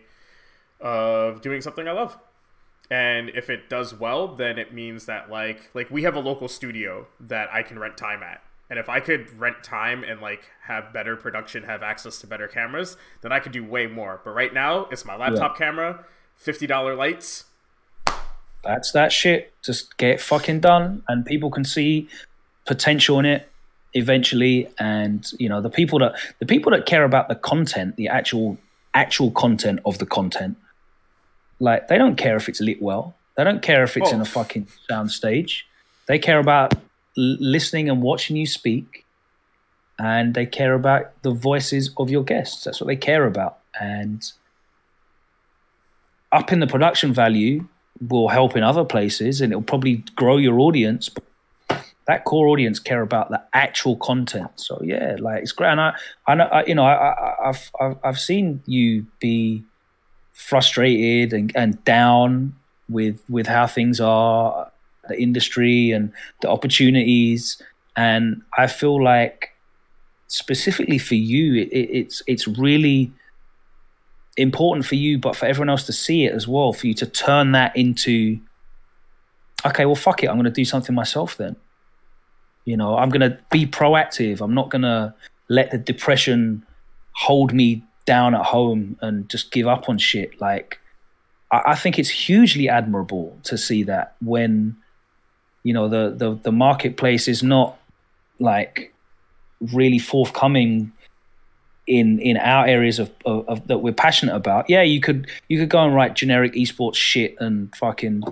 [0.80, 2.16] of doing something I love.
[2.90, 6.48] And if it does well, then it means that like like we have a local
[6.48, 8.42] studio that I can rent time at.
[8.68, 12.48] And if I could rent time and like have better production, have access to better
[12.48, 14.20] cameras, then I could do way more.
[14.24, 15.66] But right now, it's my laptop yeah.
[15.66, 16.04] camera,
[16.36, 17.44] fifty dollar lights,
[18.66, 19.54] that's that shit.
[19.62, 22.08] Just get fucking done, and people can see
[22.66, 23.48] potential in it
[23.94, 24.68] eventually.
[24.78, 28.58] And you know, the people that the people that care about the content, the actual
[28.92, 30.56] actual content of the content,
[31.60, 33.14] like they don't care if it's lit well.
[33.36, 34.14] They don't care if it's oh.
[34.14, 35.66] in a fucking sound stage.
[36.06, 36.74] They care about
[37.16, 39.04] listening and watching you speak,
[39.98, 42.64] and they care about the voices of your guests.
[42.64, 44.24] That's what they care about, and
[46.32, 47.66] up in the production value
[48.08, 51.08] will help in other places and it'll probably grow your audience.
[51.08, 51.24] But
[52.06, 54.50] that core audience care about the actual content.
[54.56, 55.70] So yeah, like it's great.
[55.70, 55.94] And I,
[56.26, 59.64] I know, I, you know, I, have I've, I've seen you be
[60.32, 62.54] frustrated and, and down
[62.88, 64.70] with with how things are,
[65.08, 67.60] the industry and the opportunities.
[67.96, 69.50] And I feel like
[70.28, 73.12] specifically for you, it, it's it's really
[74.36, 77.06] important for you, but for everyone else to see it as well, for you to
[77.06, 78.38] turn that into,
[79.64, 81.56] okay, well, fuck it, I'm going to do something myself then.
[82.66, 84.40] You know, I'm going to be proactive.
[84.40, 85.14] I'm not going to
[85.48, 86.66] let the depression
[87.12, 90.38] hold me down at home and just give up on shit.
[90.40, 90.80] Like,
[91.50, 94.76] I, I think it's hugely admirable to see that when,
[95.66, 97.76] you know, the, the, the marketplace is not
[98.38, 98.94] like
[99.72, 100.92] really forthcoming
[101.88, 105.58] in in our areas of, of, of, that we're passionate about, yeah, you could you
[105.58, 108.22] could go and write generic esports shit and fucking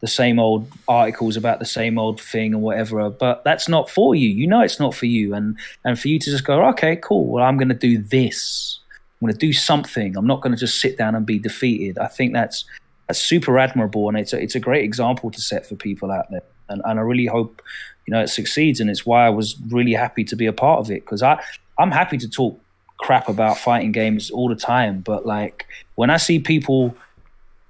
[0.00, 3.10] the same old articles about the same old thing and whatever.
[3.10, 4.26] But that's not for you.
[4.26, 5.34] You know it's not for you.
[5.34, 7.26] And and for you to just go, okay, cool.
[7.26, 8.80] Well, I'm going to do this.
[9.20, 10.16] I'm going to do something.
[10.16, 11.98] I'm not going to just sit down and be defeated.
[11.98, 12.64] I think that's
[13.06, 16.30] that's super admirable, and it's a, it's a great example to set for people out
[16.30, 16.42] there.
[16.68, 17.62] And and I really hope
[18.06, 18.80] you know it succeeds.
[18.80, 21.42] And it's why I was really happy to be a part of it because I
[21.78, 22.60] I'm happy to talk
[22.98, 26.96] crap about fighting games all the time, but like when I see people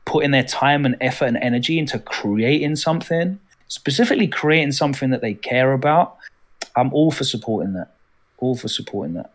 [0.05, 5.35] putting their time and effort and energy into creating something, specifically creating something that they
[5.35, 6.17] care about,
[6.77, 7.95] I'm all for supporting that.
[8.39, 9.33] All for supporting that.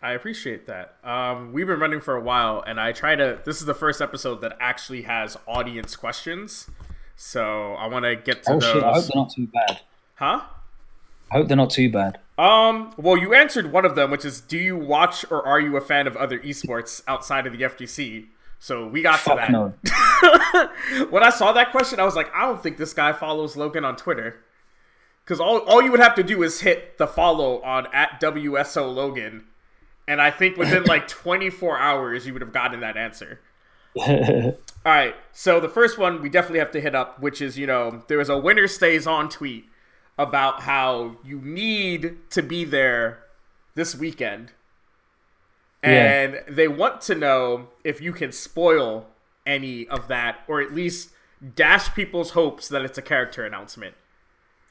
[0.00, 0.96] I appreciate that.
[1.02, 3.40] Um, we've been running for a while, and I try to.
[3.44, 6.70] This is the first episode that actually has audience questions,
[7.16, 8.72] so I want to get to oh, those.
[8.72, 9.80] Shit, I hope they're not too bad.
[10.14, 10.40] Huh?
[11.30, 12.18] I hope they're not too bad.
[12.38, 15.76] Um, well, you answered one of them, which is, do you watch or are you
[15.76, 18.26] a fan of other esports outside of the FGC?
[18.60, 19.50] So we got Fuck to that.
[19.50, 21.06] No.
[21.10, 23.84] when I saw that question, I was like, I don't think this guy follows Logan
[23.84, 24.36] on Twitter.
[25.24, 28.92] Because all, all you would have to do is hit the follow on at WSO
[28.92, 29.44] Logan.
[30.08, 33.40] And I think within like 24 hours, you would have gotten that answer.
[33.96, 34.54] all
[34.84, 35.14] right.
[35.32, 38.16] So the first one we definitely have to hit up, which is, you know, there
[38.16, 39.66] was a winner stays on tweet
[40.16, 43.18] about how you need to be there
[43.74, 44.52] this weekend.
[45.82, 46.40] And yeah.
[46.48, 49.06] they want to know if you can spoil
[49.46, 51.10] any of that or at least
[51.54, 53.94] dash people's hopes that it's a character announcement.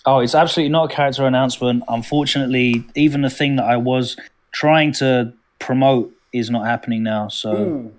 [0.04, 1.84] Oh, it's absolutely not a character announcement.
[1.88, 4.18] Unfortunately, even the thing that I was
[4.52, 7.28] trying to promote is not happening now.
[7.28, 7.94] So Ooh.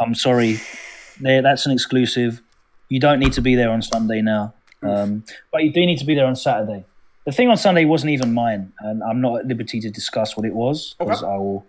[0.00, 0.60] I'm sorry.
[1.20, 2.42] There, that's an exclusive.
[2.88, 4.54] You don't need to be there on Sunday now.
[4.82, 6.84] Um, but you do need to be there on Saturday.
[7.24, 10.44] The thing on Sunday wasn't even mine, and I'm not at liberty to discuss what
[10.44, 11.32] it was because okay.
[11.32, 11.64] I will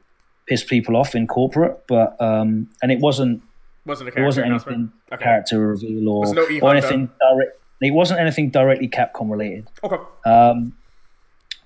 [0.47, 1.84] piss people off in corporate.
[1.88, 3.43] But um, and it wasn't
[3.86, 5.24] wasn't a character it wasn't anything okay.
[5.24, 7.59] character reveal or, no or anything direct.
[7.82, 9.67] It wasn't anything directly Capcom related.
[9.84, 9.97] Okay.
[10.26, 10.76] Um,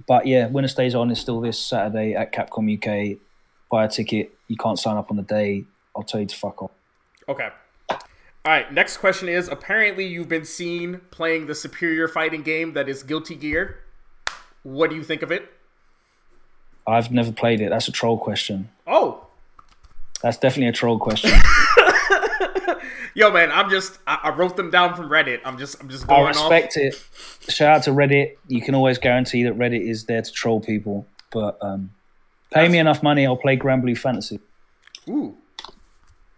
[0.07, 3.17] but yeah, Winner Stays On is still this Saturday at Capcom UK.
[3.69, 4.33] Buy a ticket.
[4.47, 5.65] You can't sign up on the day.
[5.95, 6.71] I'll tell you to fuck off.
[7.27, 7.49] Okay.
[7.89, 12.87] All right, next question is apparently you've been seen playing the superior fighting game that
[12.87, 13.79] is Guilty Gear.
[14.63, 15.51] What do you think of it?
[16.87, 17.69] I've never played it.
[17.71, 18.69] That's a troll question.
[18.85, 19.27] Oh,
[20.23, 21.31] That's definitely a troll question.
[23.13, 25.41] yo, man, I'm just I, I wrote them down from Reddit.
[25.45, 26.83] I'm just I'm just I going respect off.
[26.83, 27.51] it.
[27.51, 28.35] Shout out to Reddit.
[28.47, 31.07] You can always guarantee that Reddit is there to troll people.
[31.31, 31.91] But um,
[32.51, 34.39] pay me enough money, I'll play Granblue Fantasy.
[35.09, 35.37] Ooh,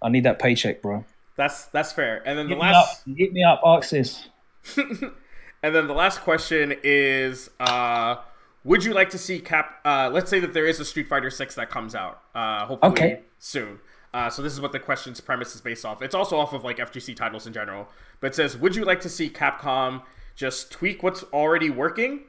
[0.01, 1.05] I need that paycheck, bro.
[1.35, 2.21] that's that's fair.
[2.25, 2.73] And then the Hit me up.
[2.75, 4.25] last Hit me up, Arc Sys.
[4.77, 8.17] and then the last question is uh
[8.65, 11.29] would you like to see Cap uh let's say that there is a Street Fighter
[11.29, 13.21] 6 that comes out uh hopefully Okay.
[13.39, 13.79] soon.
[14.13, 16.01] Uh, so this is what the question's premise is based off.
[16.01, 17.87] It's also off of like FGC titles in general.
[18.19, 20.01] But it says, would you like to see Capcom
[20.35, 22.21] just tweak what's already working,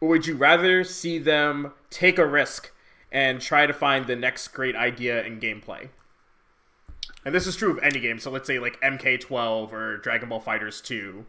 [0.00, 2.72] or would you rather see them take a risk
[3.10, 5.88] and try to find the next great idea in gameplay?
[7.24, 8.18] And this is true of any game.
[8.18, 11.24] So let's say like MK12 or Dragon Ball FighterZ 2.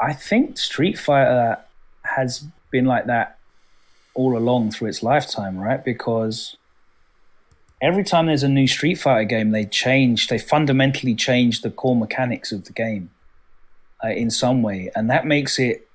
[0.00, 1.58] I think Street Fighter
[2.02, 3.38] has been like that
[4.14, 5.82] all along through its lifetime, right?
[5.84, 6.56] Because
[7.80, 11.96] every time there's a new Street Fighter game, they change, they fundamentally change the core
[11.96, 13.10] mechanics of the game
[14.04, 15.88] uh, in some way, and that makes it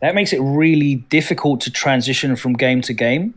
[0.00, 3.34] that makes it really difficult to transition from game to game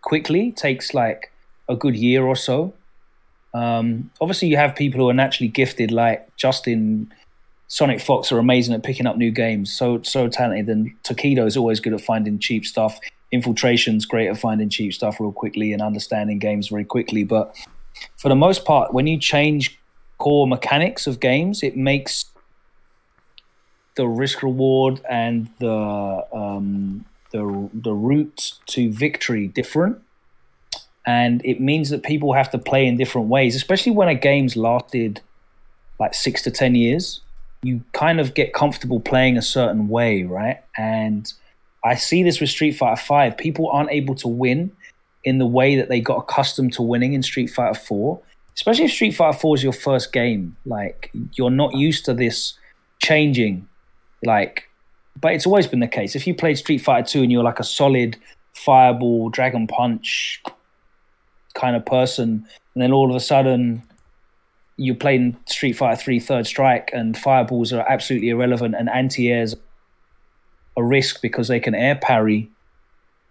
[0.00, 0.48] quickly.
[0.48, 1.30] It takes like
[1.68, 2.72] a good year or so.
[3.52, 7.12] Um, obviously, you have people who are naturally gifted, like Justin
[7.68, 9.72] Sonic Fox are amazing at picking up new games.
[9.72, 10.68] So so talented.
[10.68, 12.98] And Tokido is always good at finding cheap stuff.
[13.32, 17.24] Infiltration's great at finding cheap stuff real quickly and understanding games very quickly.
[17.24, 17.54] But
[18.16, 19.78] for the most part, when you change
[20.18, 22.26] core mechanics of games, it makes
[23.96, 30.00] the risk reward and the um, the the route to victory different.
[31.04, 34.56] And it means that people have to play in different ways, especially when a game's
[34.56, 35.20] lasted
[35.98, 37.20] like six to ten years
[37.62, 40.62] you kind of get comfortable playing a certain way, right?
[40.76, 41.32] And
[41.84, 43.36] I see this with Street Fighter 5.
[43.36, 44.72] People aren't able to win
[45.24, 48.20] in the way that they got accustomed to winning in Street Fighter 4,
[48.54, 50.56] especially if Street Fighter 4 is your first game.
[50.64, 52.54] Like, you're not used to this
[53.00, 53.68] changing.
[54.24, 54.68] Like,
[55.20, 56.16] but it's always been the case.
[56.16, 58.16] If you played Street Fighter 2 and you're like a solid
[58.54, 60.42] fireball, dragon punch
[61.54, 63.82] kind of person, and then all of a sudden
[64.76, 69.56] you're playing Street Fighter 3 Third Strike and fireballs are absolutely irrelevant and anti-airs
[70.78, 72.48] a risk because they can air parry.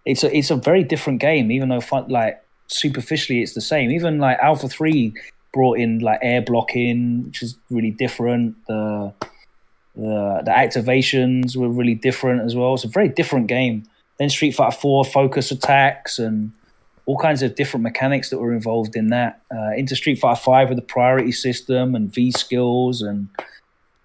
[0.04, 3.90] It's a it's a very different game, even though like superficially it's the same.
[3.90, 5.12] Even like Alpha 3
[5.52, 8.54] brought in like air blocking, which is really different.
[8.66, 9.12] The
[9.96, 12.74] the the activations were really different as well.
[12.74, 13.84] It's a very different game.
[14.18, 16.52] Then Street Fighter 4 focus attacks and
[17.08, 19.40] all kinds of different mechanics that were involved in that.
[19.50, 23.28] Uh, into Street Fighter Five with the priority system and V skills and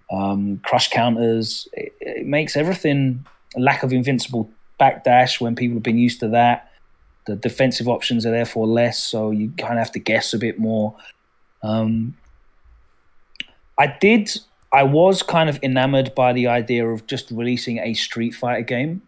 [0.10, 3.26] um, crush counters, it, it makes everything
[3.58, 4.50] lack of invincible
[4.80, 6.70] backdash when people have been used to that.
[7.26, 10.60] The defensive options are therefore less, so you kind of have to guess a bit
[10.60, 10.96] more.
[11.62, 12.18] Um,
[13.80, 14.30] I did.
[14.74, 19.02] I was kind of enamored by the idea of just releasing a Street Fighter game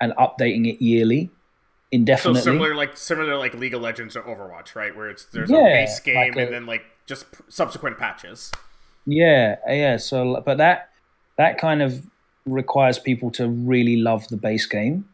[0.00, 1.30] and updating it yearly
[1.90, 2.40] indefinitely.
[2.40, 4.96] So similar like similar like League of Legends or Overwatch, right?
[4.96, 7.98] Where it's there's Yeah, a base game like a- and then like just p- subsequent
[7.98, 8.50] patches.
[9.04, 9.96] Yeah, yeah.
[9.98, 10.90] So, but that
[11.36, 12.06] that kind of
[12.46, 15.08] requires people to really love the base game.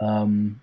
[0.00, 0.60] Um,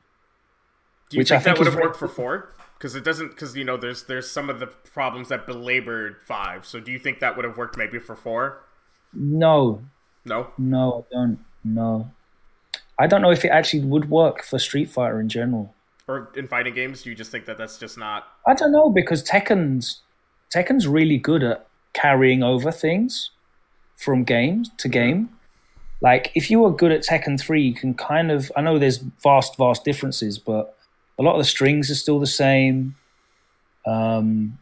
[1.10, 2.54] Do you Which I think that would have worked for four?
[2.78, 3.30] Because it doesn't.
[3.30, 6.66] Because you know, there's there's some of the problems that belabored five.
[6.66, 8.64] So do you think that would have worked maybe for four?
[9.14, 9.82] no,
[10.26, 10.52] No.
[10.58, 11.40] no, I don't.
[11.64, 12.12] No,
[13.00, 15.74] I don't know if it actually would work for Street Fighter in general.
[16.08, 18.28] Or in fighting games, do you just think that that's just not?
[18.48, 20.02] I don't know because Tekken's
[20.54, 23.32] Tekken's really good at carrying over things
[23.96, 25.30] from game to game.
[26.02, 28.98] Like if you are good at Tekken 3, you can kind of I know there's
[29.24, 30.76] vast, vast differences, but
[31.18, 32.96] a lot of the strings are still the same.
[33.86, 34.60] Um,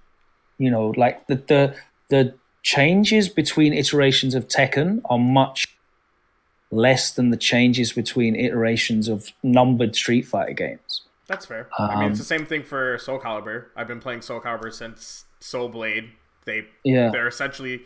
[0.57, 1.75] you know, like the the
[2.09, 5.67] the changes between iterations of Tekken are much
[6.71, 11.01] less than the changes between iterations of numbered Street Fighter games.
[11.27, 11.67] That's fair.
[11.77, 13.65] I mean, it's Um, the same thing for Soul Calibur.
[13.75, 16.11] I've been playing Soul Calibur since Soul Blade.
[16.45, 17.09] They Yeah.
[17.11, 17.81] they're essentially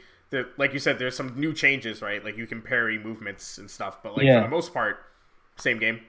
[0.57, 0.99] like you said.
[0.99, 2.23] There's some new changes, right?
[2.23, 4.39] Like you can parry movements and stuff, but like Yeah.
[4.41, 4.99] for the most part,
[5.57, 6.01] same game.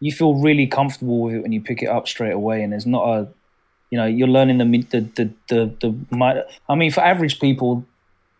[0.00, 2.84] you feel really comfortable with it when you pick it up straight away, and there's
[2.86, 3.28] not a,
[3.90, 7.84] you know, you're learning the the the the, the I mean, for average people,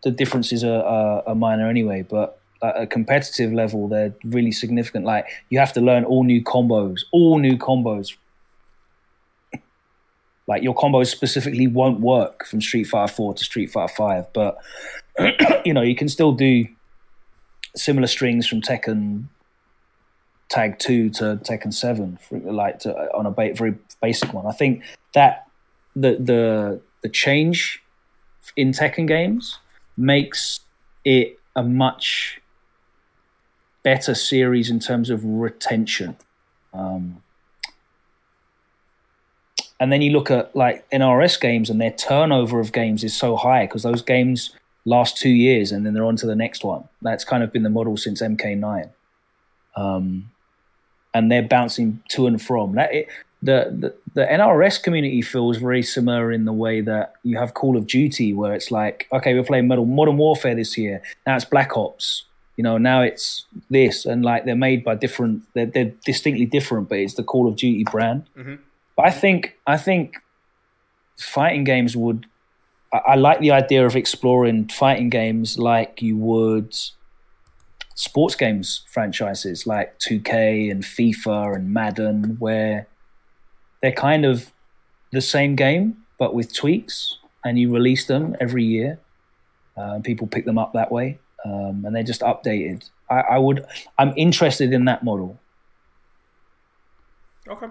[0.03, 5.05] the differences are, are, are minor anyway, but at a competitive level, they're really significant.
[5.05, 8.15] Like you have to learn all new combos, all new combos.
[10.47, 14.57] Like your combos specifically won't work from Street Fighter Four to Street Fighter Five, but
[15.65, 16.67] you know you can still do
[17.75, 19.25] similar strings from Tekken
[20.49, 24.45] Tag Two to Tekken Seven, for, like to, on a ba- very basic one.
[24.45, 24.83] I think
[25.13, 25.47] that
[25.95, 27.81] the the the change
[28.55, 29.59] in Tekken games
[29.97, 30.59] makes
[31.03, 32.41] it a much
[33.83, 36.17] better series in terms of retention.
[36.73, 37.21] Um,
[39.79, 43.35] and then you look at like NRS games, and their turnover of games is so
[43.35, 44.51] high because those games
[44.85, 46.87] last two years, and then they're on to the next one.
[47.01, 48.89] That's kind of been the model since MK9.
[49.75, 50.31] Um,
[51.13, 52.75] and they're bouncing to and from.
[52.75, 53.07] That it,
[53.41, 57.75] the, the the NRS community feels very similar in the way that you have Call
[57.75, 61.01] of Duty, where it's like, okay, we're playing Modern Warfare this year.
[61.27, 62.23] Now it's Black Ops.
[62.55, 65.43] You know, now it's this, and like they're made by different.
[65.53, 68.25] They're, they're distinctly different, but it's the Call of Duty brand.
[68.37, 68.55] Mm-hmm.
[68.95, 70.15] But I think I think
[71.17, 72.25] fighting games would.
[72.93, 76.75] I, I like the idea of exploring fighting games like you would
[77.97, 82.87] sports games franchises like 2K and FIFA and Madden, where
[83.81, 84.51] they're kind of
[85.11, 88.99] the same game but with tweaks, and you release them every year.
[89.77, 92.89] Uh, people pick them up that way, um, and they're just updated.
[93.09, 93.65] I, I would.
[93.97, 95.37] I'm interested in that model.
[97.47, 97.67] Okay.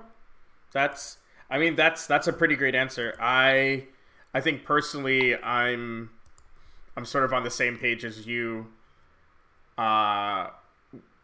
[0.75, 1.19] That's
[1.51, 3.17] I mean that's that's a pretty great answer.
[3.21, 3.87] I
[4.35, 6.11] I think personally I'm
[6.97, 8.69] I'm sort of on the same page as you.
[9.79, 10.51] Uh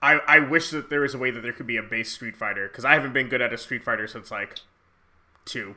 [0.02, 2.36] I I wish that there was a way that there could be a base Street
[2.36, 4.56] Fighter cuz I haven't been good at a Street Fighter since like
[5.46, 5.76] 2.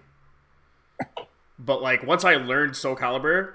[1.60, 3.54] But like once I learned Soul Calibur,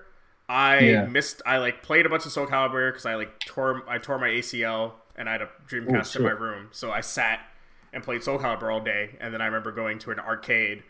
[0.49, 1.07] I Yeah.
[1.07, 4.19] missed I like played a bunch of Soul Calibur cuz I like tore I tore
[4.19, 6.69] my ACL and I had a Dreamcast in my room.
[6.73, 7.41] So I sat
[7.93, 10.83] and played Soul Calibur all day, and then I remember going to an arcade,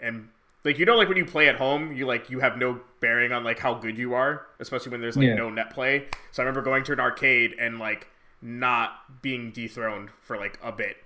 [0.00, 0.28] and
[0.64, 3.32] like you know, like when you play at home, you like you have no bearing
[3.32, 5.34] on like how good you are, especially when there's like Yeah.
[5.34, 6.06] no net play.
[6.32, 8.08] So I remember going to an arcade and like
[8.42, 10.96] not being dethroned for like a bit,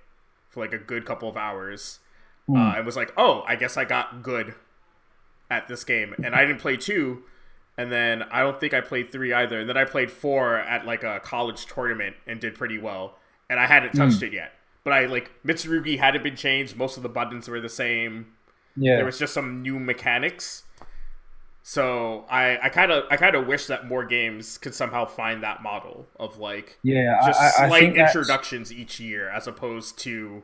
[0.49, 1.99] for like a good couple of hours,
[2.49, 4.55] uh, and was like, oh, I guess I got good
[5.49, 7.23] at this game, and I didn't play two.
[7.77, 9.59] And then I don't think I played three either.
[9.59, 13.17] And then I played four at like a college tournament and did pretty well.
[13.49, 14.53] And I hadn't touched it yet.
[14.85, 16.77] But I like Mitsurugi hadn't been changed.
[16.77, 18.27] Most of the buttons were the same.
[18.77, 20.63] Yeah, There was just some new mechanics.
[21.63, 25.41] So I I kind of I kind of wish that more games could somehow find
[25.43, 27.19] that model of like yeah.
[27.25, 30.43] just I, I, I slight think that's- introductions each year as opposed to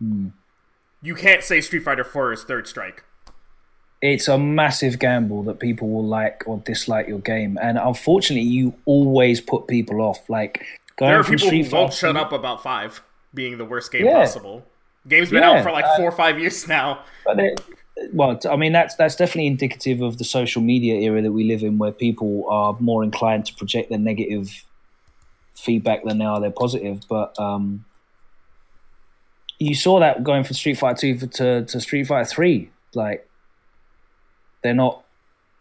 [0.00, 0.28] Hmm.
[1.02, 3.04] you can't say Street Fighter 4 is third strike.
[4.00, 8.72] it's a massive gamble that people will like or dislike your game, and unfortunately, you
[8.86, 10.28] always put people off.
[10.30, 10.64] Like
[10.96, 13.02] going There are from people Street who won't shut up about 5
[13.34, 14.20] being the worst game Yeah.
[14.20, 14.64] possible.
[15.08, 17.04] Game's been Yeah, out for like uh, 4 or 5 years now.
[17.24, 17.60] But it,
[18.12, 21.62] well, I mean that's that's definitely indicative of the social media era that we live
[21.62, 24.64] in, where people are more inclined to project their negative
[25.54, 27.00] feedback than they are their positive.
[27.08, 27.84] But um,
[29.58, 32.70] you saw that going from Street Fighter Two to, to Street Fighter Three.
[32.94, 33.28] Like
[34.62, 35.04] they're not,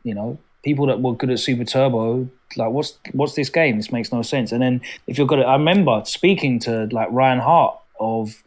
[0.04, 2.30] you know, people that were good at Super Turbo.
[2.56, 3.78] Like, what's what's this game?
[3.78, 4.52] This makes no sense.
[4.52, 8.44] And then if you're good at, I remember speaking to like Ryan Hart of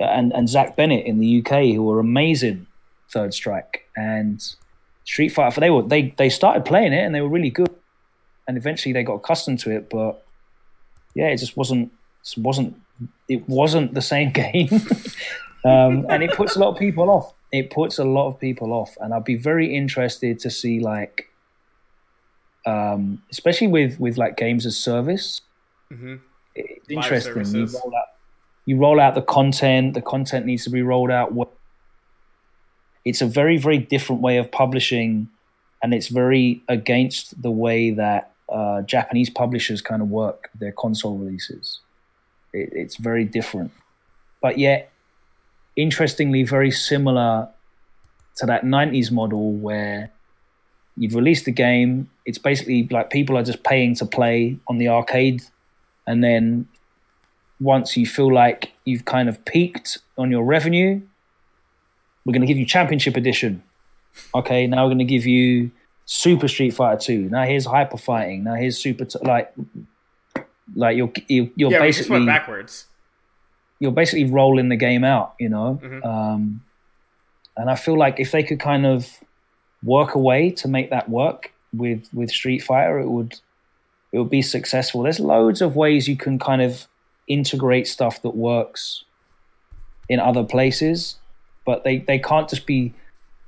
[0.00, 2.66] and and Zach Bennett in the UK who were amazing
[3.10, 4.42] Third Strike and
[5.04, 5.52] Street Fighter.
[5.52, 7.74] For they were they they started playing it and they were really good,
[8.46, 9.90] and eventually they got accustomed to it.
[9.90, 10.24] But
[11.14, 12.80] yeah, it just wasn't just wasn't
[13.28, 14.68] it wasn't the same game,
[15.64, 17.32] um, and it puts a lot of people off.
[17.52, 21.29] It puts a lot of people off, and I'd be very interested to see like,
[22.66, 25.40] um, especially with with like games as service.
[25.90, 26.16] hmm
[26.54, 27.54] It's Live interesting.
[27.54, 28.06] You roll, out,
[28.66, 29.94] you roll out the content.
[29.94, 31.32] The content needs to be rolled out.
[33.04, 35.28] It's a very, very different way of publishing,
[35.82, 41.16] and it's very against the way that uh, Japanese publishers kind of work their console
[41.16, 41.80] releases.
[42.52, 43.72] It, it's very different,
[44.42, 44.92] but yet,
[45.76, 47.48] interestingly, very similar
[48.36, 50.10] to that '90s model where
[50.96, 52.10] you'd release the game.
[52.30, 55.42] It's basically like people are just paying to play on the arcade
[56.06, 56.66] and then
[57.60, 60.92] once you feel like you've kind of peaked on your revenue,
[62.24, 63.62] we're going to give you Championship Edition.
[64.34, 65.70] Okay, now we're going to give you
[66.06, 67.28] Super Street Fighter Two.
[67.28, 68.44] Now here's Hyper Fighting.
[68.44, 69.52] Now here's Super T- like
[70.74, 72.86] like you're you're, you're Yeah, we just went basically backwards.
[73.78, 75.80] you're basically rolling the game out, you know.
[75.82, 76.04] Mhm.
[76.04, 76.62] Um,
[77.56, 79.18] and I feel like if they could kind of
[79.82, 83.38] work a way to make that work with with Street Fighter, it would
[84.12, 85.02] it would be successful.
[85.02, 86.86] There's loads of ways you can kind of
[87.28, 89.04] integrate stuff that works
[90.08, 91.16] in other places,
[91.64, 92.92] but they they can't just be.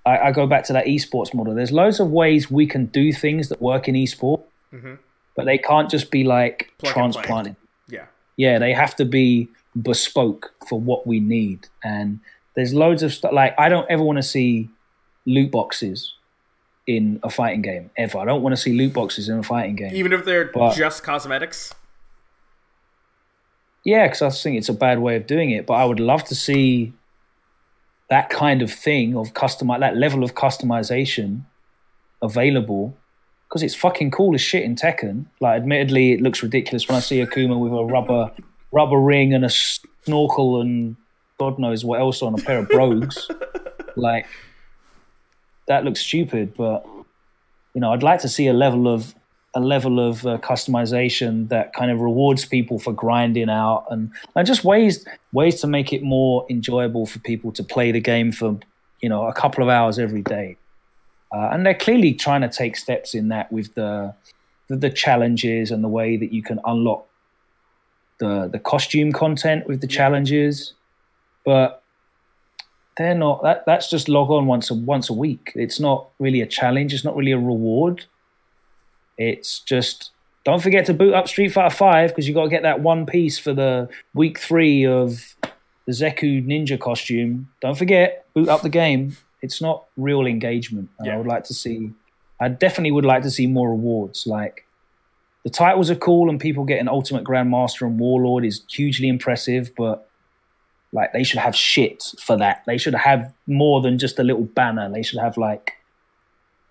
[0.05, 1.55] I, I go back to that esports model.
[1.55, 4.43] There's loads of ways we can do things that work in esport,
[4.73, 4.99] Mhm.
[5.37, 7.55] but they can't just be like Plug transplanted
[7.89, 8.07] Yeah.
[8.37, 9.49] yeah, they have to be
[9.81, 11.69] bespoke for what we need.
[11.85, 12.19] And
[12.57, 14.69] there's loads of stuff like I don't ever want to see
[15.25, 16.15] loot boxes
[16.87, 18.19] in a fighting game ever.
[18.19, 19.95] I don't want to see loot boxes in a fighting game.
[19.95, 21.73] Even if they're But- just cosmetics.
[23.85, 25.67] Yeah, because I think it's a bad way of doing it.
[25.67, 26.93] But I would love to see
[28.11, 31.43] that kind of thing of custom, that level of customization
[32.21, 32.97] available.
[33.49, 35.27] Because it's fucking cool as shit in Tekken.
[35.41, 38.31] Like, admittedly, it looks ridiculous when I see Akuma with a rubber
[38.73, 40.97] rubber ring and a snorkel and
[41.39, 43.29] God knows what else on a pair of brogues.
[43.97, 44.27] like,
[45.69, 46.55] that looks stupid.
[46.57, 46.85] But
[47.75, 49.15] you know, I'd like to see a level of
[49.55, 54.47] a level of uh, customization that kind of rewards people for grinding out and, and
[54.47, 58.59] just ways ways to make it more enjoyable for people to play the game for
[59.03, 60.57] you know a couple of hours every day
[61.35, 64.15] uh, and they're clearly trying to take steps in that with the,
[64.69, 67.07] the the challenges and the way that you can unlock
[68.21, 70.73] the the costume content with the challenges
[71.45, 71.82] but
[72.97, 76.41] they're not that that's just log on once a once a week it's not really
[76.41, 78.05] a challenge it's not really a reward
[79.17, 80.11] it's just
[80.45, 83.07] don't forget to boot up Street Fighter Five because you got to get that one
[83.07, 85.37] piece for the week three of
[85.87, 87.49] the Zeku ninja costume.
[87.61, 89.17] Don't forget, boot up the game.
[89.41, 90.89] It's not real engagement.
[90.99, 91.93] And I would like to see.
[92.41, 94.27] I definitely would like to see more rewards.
[94.27, 94.67] Like
[95.45, 100.09] the titles are cool, and people getting Ultimate Grandmaster and Warlord is hugely impressive, but
[100.93, 102.63] like they should have shit for that.
[102.67, 104.91] They should have more than just a little banner.
[104.91, 105.75] They should have like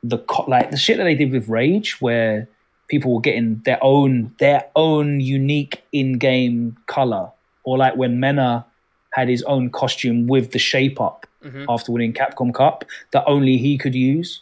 [0.03, 2.48] the co- like the shit that they did with Rage, where
[2.88, 7.31] people were getting their own their own unique in-game color,
[7.64, 8.65] or like when Mena
[9.14, 11.65] had his own costume with the shape up mm-hmm.
[11.68, 14.41] after winning Capcom Cup that only he could use.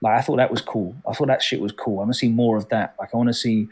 [0.00, 0.96] Like I thought that was cool.
[1.06, 1.98] I thought that shit was cool.
[1.98, 2.94] I want to see more of that.
[2.98, 3.68] Like I want to see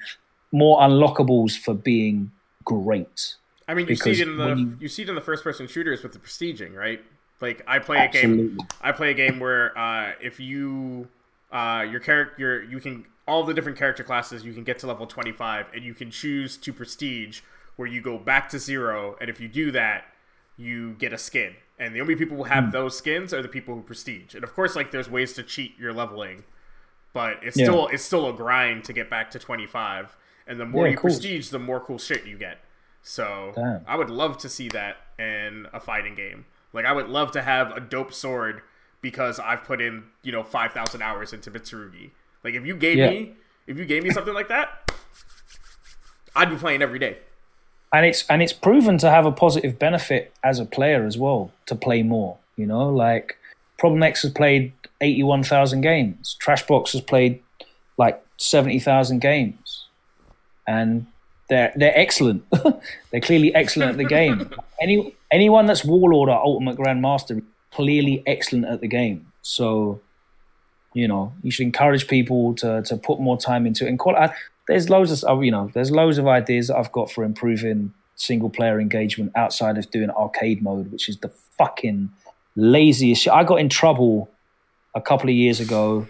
[0.53, 2.31] more unlockables for being
[2.65, 3.35] great.
[3.69, 4.77] I mean, you see it in the you...
[4.81, 7.05] you- see it in the first person shooters with the prestiging, right?
[7.41, 11.09] Like I play a game, I play a game where uh, if you
[11.53, 15.07] uh, your character, you can all the different character classes, you can get to level
[15.07, 17.43] twenty five, and you can choose to prestige,
[17.77, 20.07] where you go back to zero, and if you do that,
[20.57, 21.55] you get a skin.
[21.79, 24.35] And the only people who have those skins are the people who prestige.
[24.35, 26.43] And of course, like there's ways to cheat your leveling,
[27.13, 27.67] but it's Yeah.
[27.67, 30.17] still it's still a grind to get back to twenty five.
[30.45, 31.11] And the more Yeah, you cool.
[31.11, 32.59] prestige, the more cool shit you get.
[33.09, 33.81] So Damn.
[33.87, 36.45] I would love to see that in a fighting game.
[36.75, 38.61] Like I would love to have a dope sword
[39.01, 42.11] because I've put in you know five thousand hours into Mitsurugi.
[42.45, 43.09] Like if you gave Yeah.
[43.11, 43.33] me
[43.67, 44.93] if you gave me something like that,
[46.37, 47.17] I'd be playing every day.
[47.95, 51.51] and it's and it's proven to have a positive benefit as a player as well
[51.67, 52.37] to play more.
[52.57, 53.39] You know, like
[53.79, 56.37] Problem X has played eighty one thousand games.
[56.43, 57.43] Trashbox has played
[57.97, 59.87] like seventy thousand games,
[60.67, 61.07] and
[61.49, 62.45] they're they're excellent.
[63.11, 64.51] they're clearly excellent at the game.
[64.81, 67.43] Any anyone that's Warlord or Ultimate Grandmaster
[67.73, 69.33] clearly excellent at the game.
[69.43, 70.01] So.
[70.95, 73.91] You know, you should encourage people to, to put more time into it.
[73.91, 74.35] And call, I,
[74.69, 77.93] there's loads of uh, you know there's loads of ideas that I've got for improving
[78.15, 82.11] single player engagement outside of doing arcade mode, which is the fucking
[82.55, 83.33] laziest shit.
[83.33, 84.29] I got in trouble
[84.95, 86.07] a couple of years ago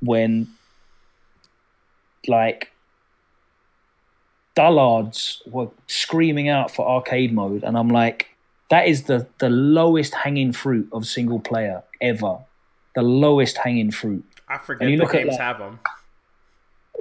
[0.00, 0.48] when
[2.28, 2.70] like
[4.56, 8.28] dullards were screaming out for arcade mode and I'm like
[8.70, 12.38] that is the the lowest hanging fruit of single player ever.
[12.96, 15.78] The lowest hanging fruit I forget you the look at games that- have them.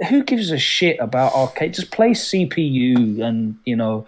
[0.10, 1.74] who gives a shit about arcade?
[1.74, 4.06] Just play CPU and you know,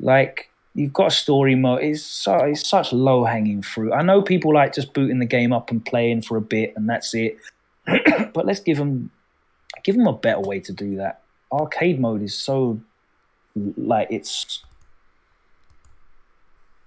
[0.00, 1.82] like you've got a story mode.
[1.82, 3.92] It's so it's such low hanging fruit.
[3.92, 6.88] I know people like just booting the game up and playing for a bit and
[6.88, 7.36] that's it.
[8.32, 9.10] but let's give them
[9.82, 11.22] give them a better way to do that.
[11.52, 12.80] Arcade mode is so
[13.54, 14.62] like it's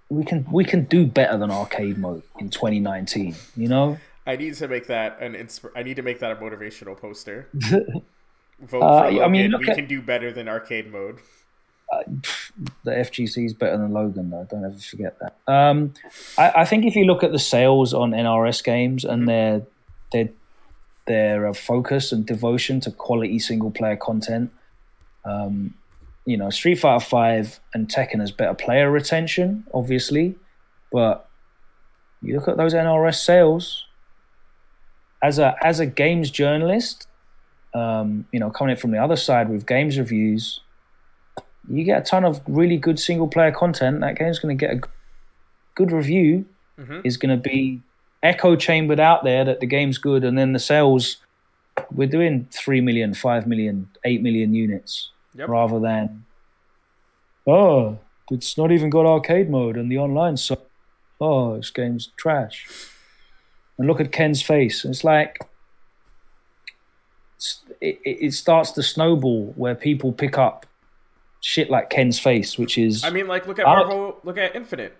[0.09, 3.35] we can we can do better than arcade mode in 2019.
[3.55, 3.97] You know.
[4.27, 7.47] I need to make that an insp- I need to make that a motivational poster.
[7.53, 11.17] Vote Uh, for I mean, look we at- can do better than arcade mode.
[12.83, 14.45] the FGC is better than Logan, though.
[14.49, 15.37] Don't ever forget that.
[15.51, 15.93] Um,
[16.37, 19.61] I, I think if you look at the sales on NRS games and their
[20.11, 20.29] their
[21.09, 24.51] their uh, focus and devotion to quality single player content,
[25.25, 25.73] um,
[26.25, 30.35] you know, Street Fighter Five and Tekken has better player retention, obviously,
[30.91, 31.27] but
[32.21, 33.85] you look at those NRS sales.
[35.21, 37.07] As a as a games journalist,
[37.73, 40.61] um, you know, coming in from the other side with games reviews,
[41.67, 43.99] you get a ton of really good single player content.
[44.01, 44.81] That game's going to get a
[45.75, 46.45] good review.
[47.03, 47.81] Is going to be
[48.23, 51.17] echo chambered out there that the game's good, and then the sales.
[51.91, 55.47] We're doing 3 million, 5 million, 8 million units Yep.
[55.47, 56.25] rather than,
[57.47, 57.99] oh,
[58.31, 60.57] it's not even got arcade mode and the online so
[61.21, 62.67] oh this game's trash
[63.77, 65.37] and look at ken's face it's like
[67.37, 70.65] it's- it, it starts to snowball where people pick up
[71.41, 74.95] shit like ken's face which is I mean, like look at Marvel, look at Infinite.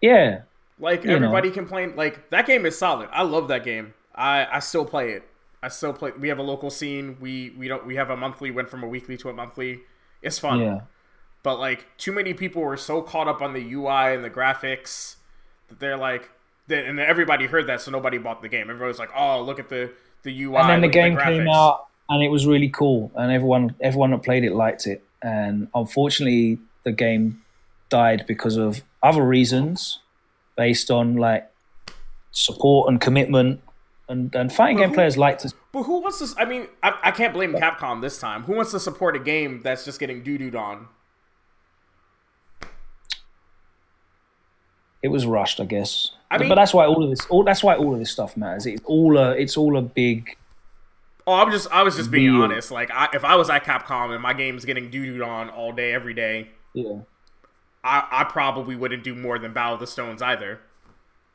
[0.00, 0.42] yeah
[0.82, 1.16] Like you know.
[1.16, 1.96] everybody complained.
[1.96, 3.08] Like that game is solid.
[3.12, 3.94] I love that game.
[4.14, 5.22] I I still play it.
[5.62, 6.10] I still play.
[6.18, 7.16] We have a local scene.
[7.20, 7.86] We we don't.
[7.86, 8.50] We have a monthly.
[8.50, 9.82] Went from a weekly to a monthly.
[10.20, 10.60] It's fun.
[10.60, 10.80] yeah
[11.42, 15.16] But like too many people were so caught up on the UI and the graphics
[15.68, 16.30] that they're like,
[16.66, 18.62] that, and everybody heard that, so nobody bought the game.
[18.62, 19.92] Everybody was like, "Oh, look at the
[20.24, 23.74] the UI." and then the game came out and it was really cool and everyone
[23.80, 27.42] everyone that played it liked it and unfortunately the game
[27.88, 29.98] died because of other reasons
[30.56, 31.50] based on like
[32.30, 33.60] support and commitment
[34.08, 36.40] and, and fighting game who- players like to But who wants to?
[36.40, 38.42] I mean, I, I can't blame Capcom this time.
[38.44, 40.88] Who wants to support a game that's just getting doo dooed on?
[45.02, 47.62] it was rushed i guess I mean- but that's why all of this all that's
[47.64, 50.36] why all of this stuff matters it's all a it's all a big
[51.24, 52.72] Oh, I'm just I was just being honest.
[52.72, 55.70] Like, I, if I was at Capcom and my game's getting doo dooed on all
[55.70, 56.98] day, every day, yeah
[57.84, 60.60] I, I probably wouldn't do more than Battle of the Stones either.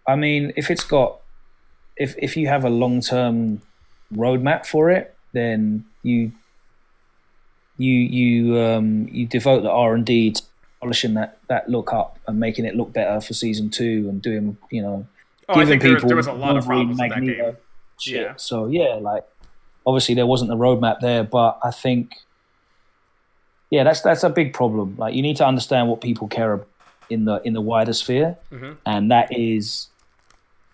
[0.07, 1.19] I mean, if it's got,
[1.97, 3.61] if if you have a long term
[4.13, 6.31] roadmap for it, then you
[7.77, 10.41] you you um you devote the R and D to
[10.81, 14.57] polishing that that look up and making it look better for season two and doing
[14.69, 15.05] you know
[15.49, 17.57] Oh, giving think there, people there was a lot of problems with that game.
[17.99, 18.21] shit.
[18.21, 18.33] Yeah.
[18.35, 19.23] So yeah, like
[19.85, 22.15] obviously there wasn't the roadmap there, but I think
[23.69, 24.95] yeah, that's that's a big problem.
[24.97, 26.67] Like you need to understand what people care about
[27.09, 28.73] in the in the wider sphere, Mm-hmm.
[28.85, 29.87] and that is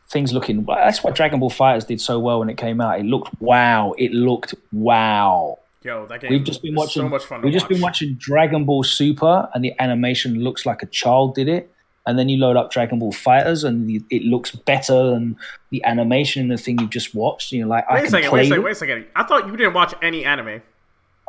[0.09, 0.63] things looking.
[0.65, 2.99] That's what Dragon Ball FighterZ did so well when it came out.
[2.99, 3.93] It looked wow.
[3.97, 5.59] It looked wow.
[5.83, 6.31] Yo, that game.
[6.31, 7.01] We've just been watching.
[7.03, 7.41] so much fun.
[7.41, 7.69] We've just watch.
[7.69, 11.69] been watching Dragon Ball Super, and the animation looks like a child did it.
[12.05, 15.37] And then you load up Dragon Ball FighterZ, and the, it looks better than
[15.69, 17.51] the animation in the thing you've just watched.
[17.53, 18.29] And you're like, Wait a can second.
[18.29, 18.39] play.
[18.39, 18.63] Wait a second.
[18.63, 19.05] Wait a second.
[19.15, 20.61] I thought you didn't watch any anime,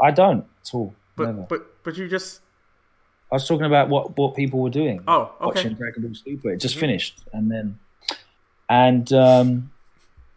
[0.01, 0.93] I don't at all.
[1.17, 1.47] But Never.
[1.49, 2.41] but but you just.
[3.31, 5.03] I was talking about what what people were doing.
[5.09, 5.31] Oh, okay.
[5.31, 5.45] Mm-hmm.
[5.47, 6.51] watching Dragon Ball Super.
[6.51, 7.79] It just finished, and then,
[8.69, 9.73] and um,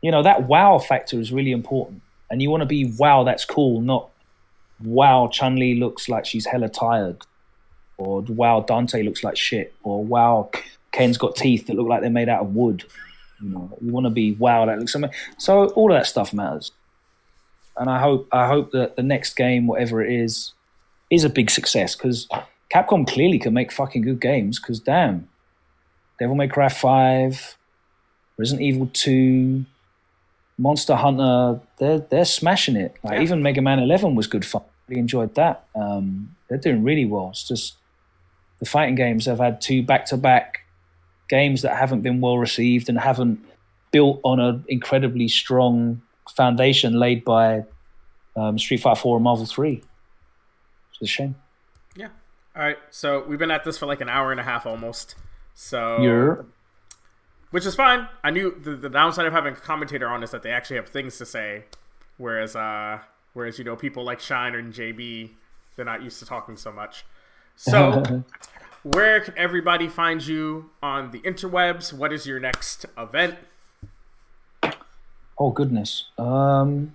[0.02, 2.02] you know that wow factor is really important.
[2.30, 4.10] And you want to be wow, that's cool, not
[4.84, 5.30] wow.
[5.32, 7.26] Chun Li looks like she's hella tired,
[7.98, 10.50] or wow, Dante looks like shit, or wow,
[10.92, 12.84] Ken's got teeth that look like they're made out of wood.
[13.42, 15.16] You know, you want to be wow, that looks amazing.
[15.38, 16.72] So all of that stuff matters.
[17.78, 20.54] And I hope I hope that the next game, whatever it is,
[21.10, 22.28] is a big success because
[22.74, 24.60] Capcom clearly can make fucking good games.
[24.60, 25.28] Because damn,
[26.20, 27.58] Devil May Cry Five,
[28.38, 29.66] Resident Evil Two,
[30.58, 32.96] Monster Hunter, they're they're smashing it.
[33.04, 33.22] Like Yeah.
[33.24, 34.64] even Mega Man Eleven was good fun.
[34.88, 35.66] Really enjoyed that.
[35.76, 37.30] Um, they're doing really well.
[37.32, 37.76] It's just
[38.60, 40.62] the fighting games have had two back to back
[41.30, 43.40] games that haven't been well received and haven't
[43.92, 46.02] built on an incredibly strong
[46.36, 47.64] foundation laid by
[48.36, 49.84] um, Street Fighter Four and Marvel Three.
[51.00, 51.36] It's a shame.
[51.96, 52.10] Yeah.
[52.56, 52.78] All right.
[52.92, 55.16] So we've been at this for like an hour and a half almost.
[55.54, 56.02] So
[57.52, 58.08] which is fine.
[58.24, 60.90] I knew the, the downside of having a commentator on is that they actually have
[60.90, 61.64] things to say,
[62.18, 63.00] whereas uh,
[63.34, 65.32] whereas you know people like Shine and JB,
[65.76, 67.06] they're not used to talking so much.
[67.56, 68.24] So
[68.84, 71.94] where can everybody find you on the interwebs?
[71.94, 73.36] What is your next event?
[75.40, 76.10] Oh goodness.
[76.18, 76.94] Um,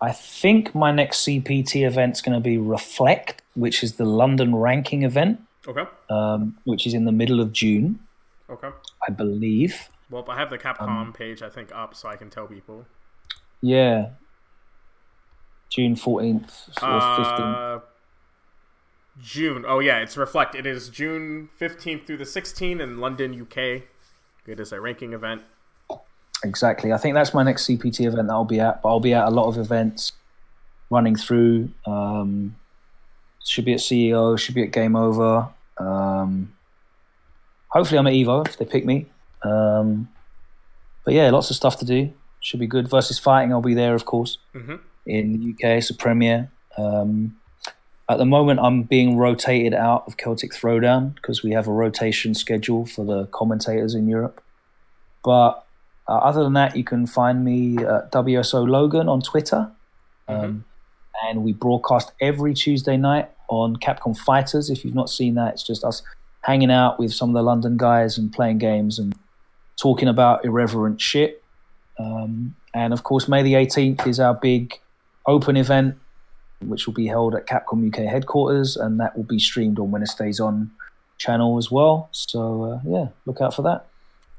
[0.00, 5.02] I think my next CPT event's going to be Reflect, which is the London ranking
[5.02, 5.84] event, Okay.
[6.08, 7.98] um, which is in the middle of June,
[8.48, 8.70] Okay.
[9.06, 9.88] I believe.
[10.10, 12.86] Well, I have the Capcom Um, page I think up, so I can tell people.
[13.60, 14.10] Yeah,
[15.68, 17.56] June fourteenth or fifteenth.
[17.56, 17.80] Uh,
[19.20, 19.64] June.
[19.66, 20.54] Oh yeah, it's reflect.
[20.54, 23.82] It is June fifteenth through the sixteenth in London, UK.
[24.46, 25.42] It is a ranking event.
[26.44, 26.92] Exactly.
[26.92, 28.82] I think that's my next CPT event that I'll be at.
[28.82, 30.12] But I'll be at a lot of events
[30.90, 31.70] running through.
[31.86, 32.56] Um,
[33.44, 34.38] should be at CEO.
[34.38, 35.48] Should be at Game Over.
[35.78, 36.52] Um,
[37.68, 39.06] hopefully, I'm at Evo if they pick me.
[39.42, 40.08] Um,
[41.04, 42.12] but yeah, lots of stuff to do.
[42.40, 42.88] Should be good.
[42.88, 44.38] Versus fighting, I'll be there, of course.
[44.54, 44.80] Mhm.
[45.06, 46.50] In the UK, it's a premiere.
[46.76, 47.36] Um,
[48.08, 52.34] at the moment, I'm being rotated out of Celtic Throwdown because we have a rotation
[52.34, 54.42] schedule for the commentators in Europe.
[55.24, 55.64] But
[56.08, 59.70] uh, other than that, you can find me at WSO Logan on Twitter.
[60.26, 60.64] Um,
[61.26, 64.70] and we broadcast every Tuesday night on Capcom Fighters.
[64.70, 66.02] If you've not seen that, it's just us
[66.42, 69.14] hanging out with some of the London guys and playing games and
[69.76, 71.42] talking about irreverent shit.
[71.98, 74.74] Um, and of course, May the 18th is our big
[75.26, 75.96] open event
[76.60, 80.06] which will be held at Capcom UK headquarters, and that will be streamed on Winner
[80.06, 80.70] Stays On
[81.16, 82.08] channel as well.
[82.12, 83.86] So uh, yeah, look out for that.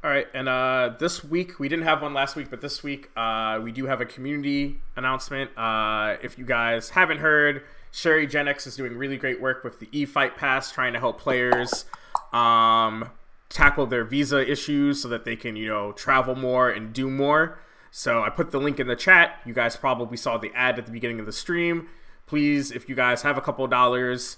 [0.02, 3.10] All right, and uh, this week we didn't have one last week, but this week
[3.18, 5.52] uh, we do have a community announcement.
[5.58, 9.90] Uh, if you guys haven't heard, Sherry Genix is doing really great work with the
[9.92, 11.84] E-Fight Pass, trying to help players
[12.32, 13.10] um,
[13.50, 17.60] tackle their visa issues so that they can, you know, travel more and do more.
[17.92, 19.42] So I put the link in the chat.
[19.46, 21.90] You guys probably saw the ad at the beginning of the stream.
[22.26, 24.38] Please, if you guys have a couple dollars,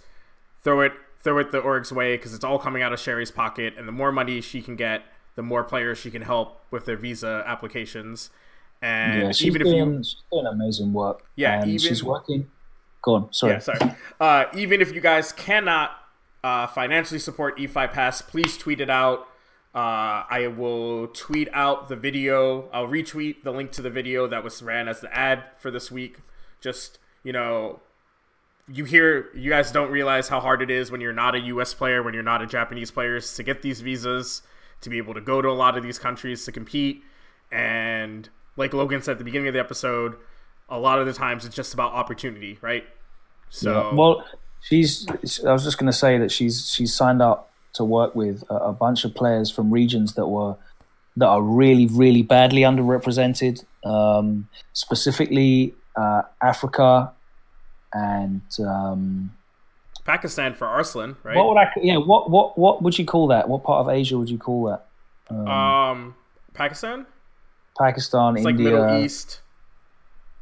[0.64, 3.76] throw it throw it the org's way because it's all coming out of Sherry's pocket,
[3.78, 5.04] and the more money she can get
[5.36, 8.30] the more players she can help with their visa applications.
[8.82, 11.24] And yeah, she's even doing, if you, she's doing amazing work.
[11.36, 12.50] Yeah, and even- she's working.
[13.04, 13.54] Go on, sorry.
[13.54, 13.96] yeah, sorry.
[14.20, 15.92] Uh, even if you guys cannot
[16.44, 19.28] uh, financially support eFight Pass, please tweet it out.
[19.74, 22.70] Uh, I will tweet out the video.
[22.74, 25.90] I'll retweet the link to the video that was ran as the ad for this
[25.90, 26.18] week.
[26.60, 27.80] Just you know,
[28.72, 31.74] you hear you guys don't realize how hard it is when you're not a U.S.
[31.74, 34.42] player, when you're not a Japanese player, to get these visas,
[34.82, 37.04] to be able to go to a lot of these countries to compete.
[37.52, 40.16] And like Logan said at the beginning of the episode,
[40.70, 42.86] a lot of the times it's just about opportunity, right?
[43.50, 43.96] So Yeah.
[43.96, 44.26] Well,
[44.62, 45.08] she's.
[45.46, 48.56] I was just going to say that she's she's signed up to work with a,
[48.56, 50.56] a bunch of players from regions that were
[51.18, 57.12] that are really really badly underrepresented, um, specifically uh, Africa
[57.94, 58.42] and.
[58.60, 59.32] Um,
[60.06, 61.36] Pakistan for Arslan, right?
[61.36, 61.72] What would I?
[61.82, 61.98] Yeah.
[61.98, 63.48] What what what would you call that?
[63.48, 64.86] What part of Asia would you call that?
[65.30, 66.16] Um, um,
[66.54, 67.06] Pakistan,
[67.78, 68.72] Pakistan, it's like India.
[68.72, 69.42] Middle East.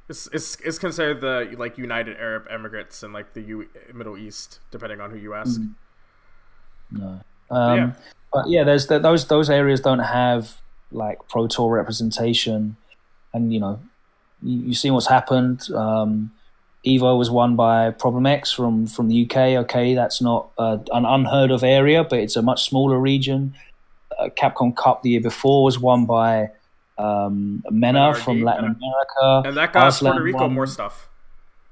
[0.07, 4.59] It's, it's, it's considered the like United Arab Emirates and like the U- Middle East,
[4.71, 5.61] depending on who you ask.
[6.89, 7.19] No.
[7.51, 7.91] Um, yeah.
[8.33, 10.61] But yeah, there's th those those areas don't have
[10.91, 12.75] like pro tour representation,
[13.33, 13.79] and you know,
[14.41, 15.69] you, seen what's happened.
[15.71, 16.31] Um,
[16.85, 19.37] Evo was won by Problem X from from the UK.
[19.65, 23.53] Okay, that's not uh, an unheard of area, but it's a much smaller region.
[24.17, 26.49] Uh, Capcom Cup the year before was won by
[26.97, 29.47] um, Mena from Latin America.
[29.47, 31.07] And that got Arslan Puerto Rico won- more stuff.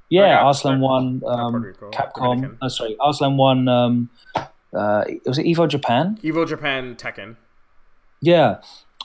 [0.10, 2.58] Yeah, Or Arslan won um, Capcom.
[2.62, 3.68] Oh, sorry, Arslan won.
[3.68, 4.10] Um,
[4.74, 6.18] uh, was it Evo Japan?
[6.24, 7.36] Evo Japan Tekken.
[8.22, 8.58] Yeah,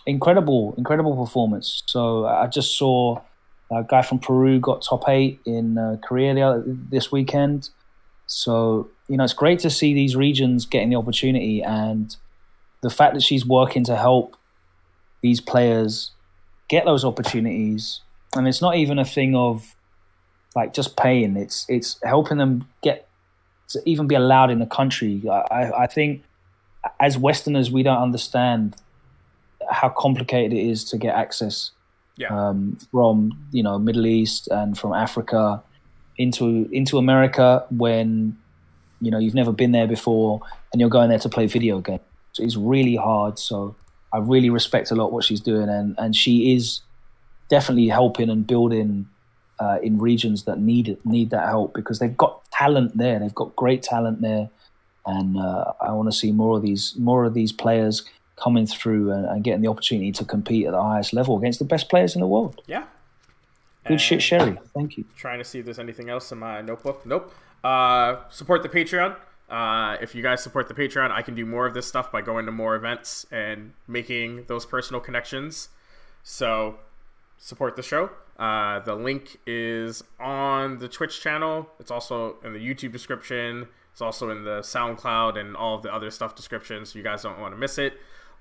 [0.06, 1.82] incredible, incredible performance.
[1.86, 3.20] So I just saw
[3.72, 5.96] a guy from Peru got top eight in uh,
[6.90, 7.70] this weekend.
[8.26, 12.14] So you know it's great to see these regions getting the opportunity, and
[12.82, 14.36] the fact that she's working to help
[15.22, 16.12] these players
[16.68, 18.00] get those opportunities.
[18.34, 19.74] And it's not even a thing of
[20.54, 23.08] like just paying; it's it's helping them get
[23.68, 25.22] to even be allowed in the country.
[25.28, 26.22] I- I think
[26.98, 28.76] as Westerners, we don't understand
[29.70, 31.70] how complicated it is to get access
[32.16, 32.28] Yeah.
[32.48, 35.62] um, from you know Middle East and from Africa
[36.18, 38.36] into into America when
[39.00, 40.40] you know you've never been there before
[40.72, 42.00] and you're going there to play video games.
[42.32, 43.38] So it's really hard.
[43.38, 43.74] So
[44.12, 46.80] I really respect a lot what she's doing, and and she is
[47.48, 49.08] definitely helping and building
[49.58, 53.18] uh, in regions that need need that help because they've got talent there.
[53.18, 54.50] They've got great talent there,
[55.06, 58.04] and uh, I want to see more of these more of these players
[58.36, 61.64] coming through and, and getting the opportunity to compete at the highest level against the
[61.64, 62.60] best players in the world.
[62.66, 62.84] Yeah.
[63.86, 64.58] Good shit, Sherry.
[64.74, 65.04] Thank you.
[65.16, 67.04] trying to see if there's anything else in my notebook.
[67.04, 67.34] Nope.
[67.64, 69.16] Uh, support the Patreon.
[69.50, 72.22] Uh, if you guys support the Patreon, I can do more of this stuff by
[72.22, 75.68] going to more events and making those personal connections.
[76.22, 76.78] So
[77.38, 78.10] support the show.
[78.38, 81.68] Uh, the link is on the Twitch channel.
[81.80, 83.68] It's also in the YouTube description.
[83.92, 86.92] It's also in the SoundCloud and all of the other stuff descriptions.
[86.92, 87.94] So you guys don't want to miss it.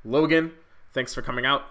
[0.03, 0.51] Logan,
[0.93, 1.63] thanks for coming out.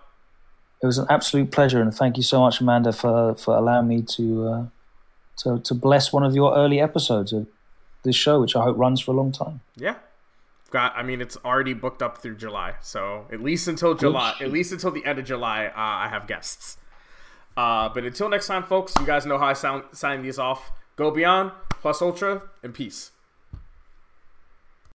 [0.83, 4.03] It was an absolute pleasure, and thank you so much, Amanda, for, for allowing me
[4.03, 4.67] to, uh,
[5.39, 7.47] to to bless one of your early episodes of
[8.03, 9.61] this show, which I hope runs for a long time.
[9.77, 9.97] Yeah.
[10.71, 10.97] Got.
[10.97, 14.73] I mean, it's already booked up through July, so at least until July, at least
[14.73, 16.77] until the end of July, uh, I have guests.
[17.57, 20.71] Uh, but until next time, folks, you guys know how I sound, sign these off.
[20.95, 23.11] Go beyond, plus ultra, and peace.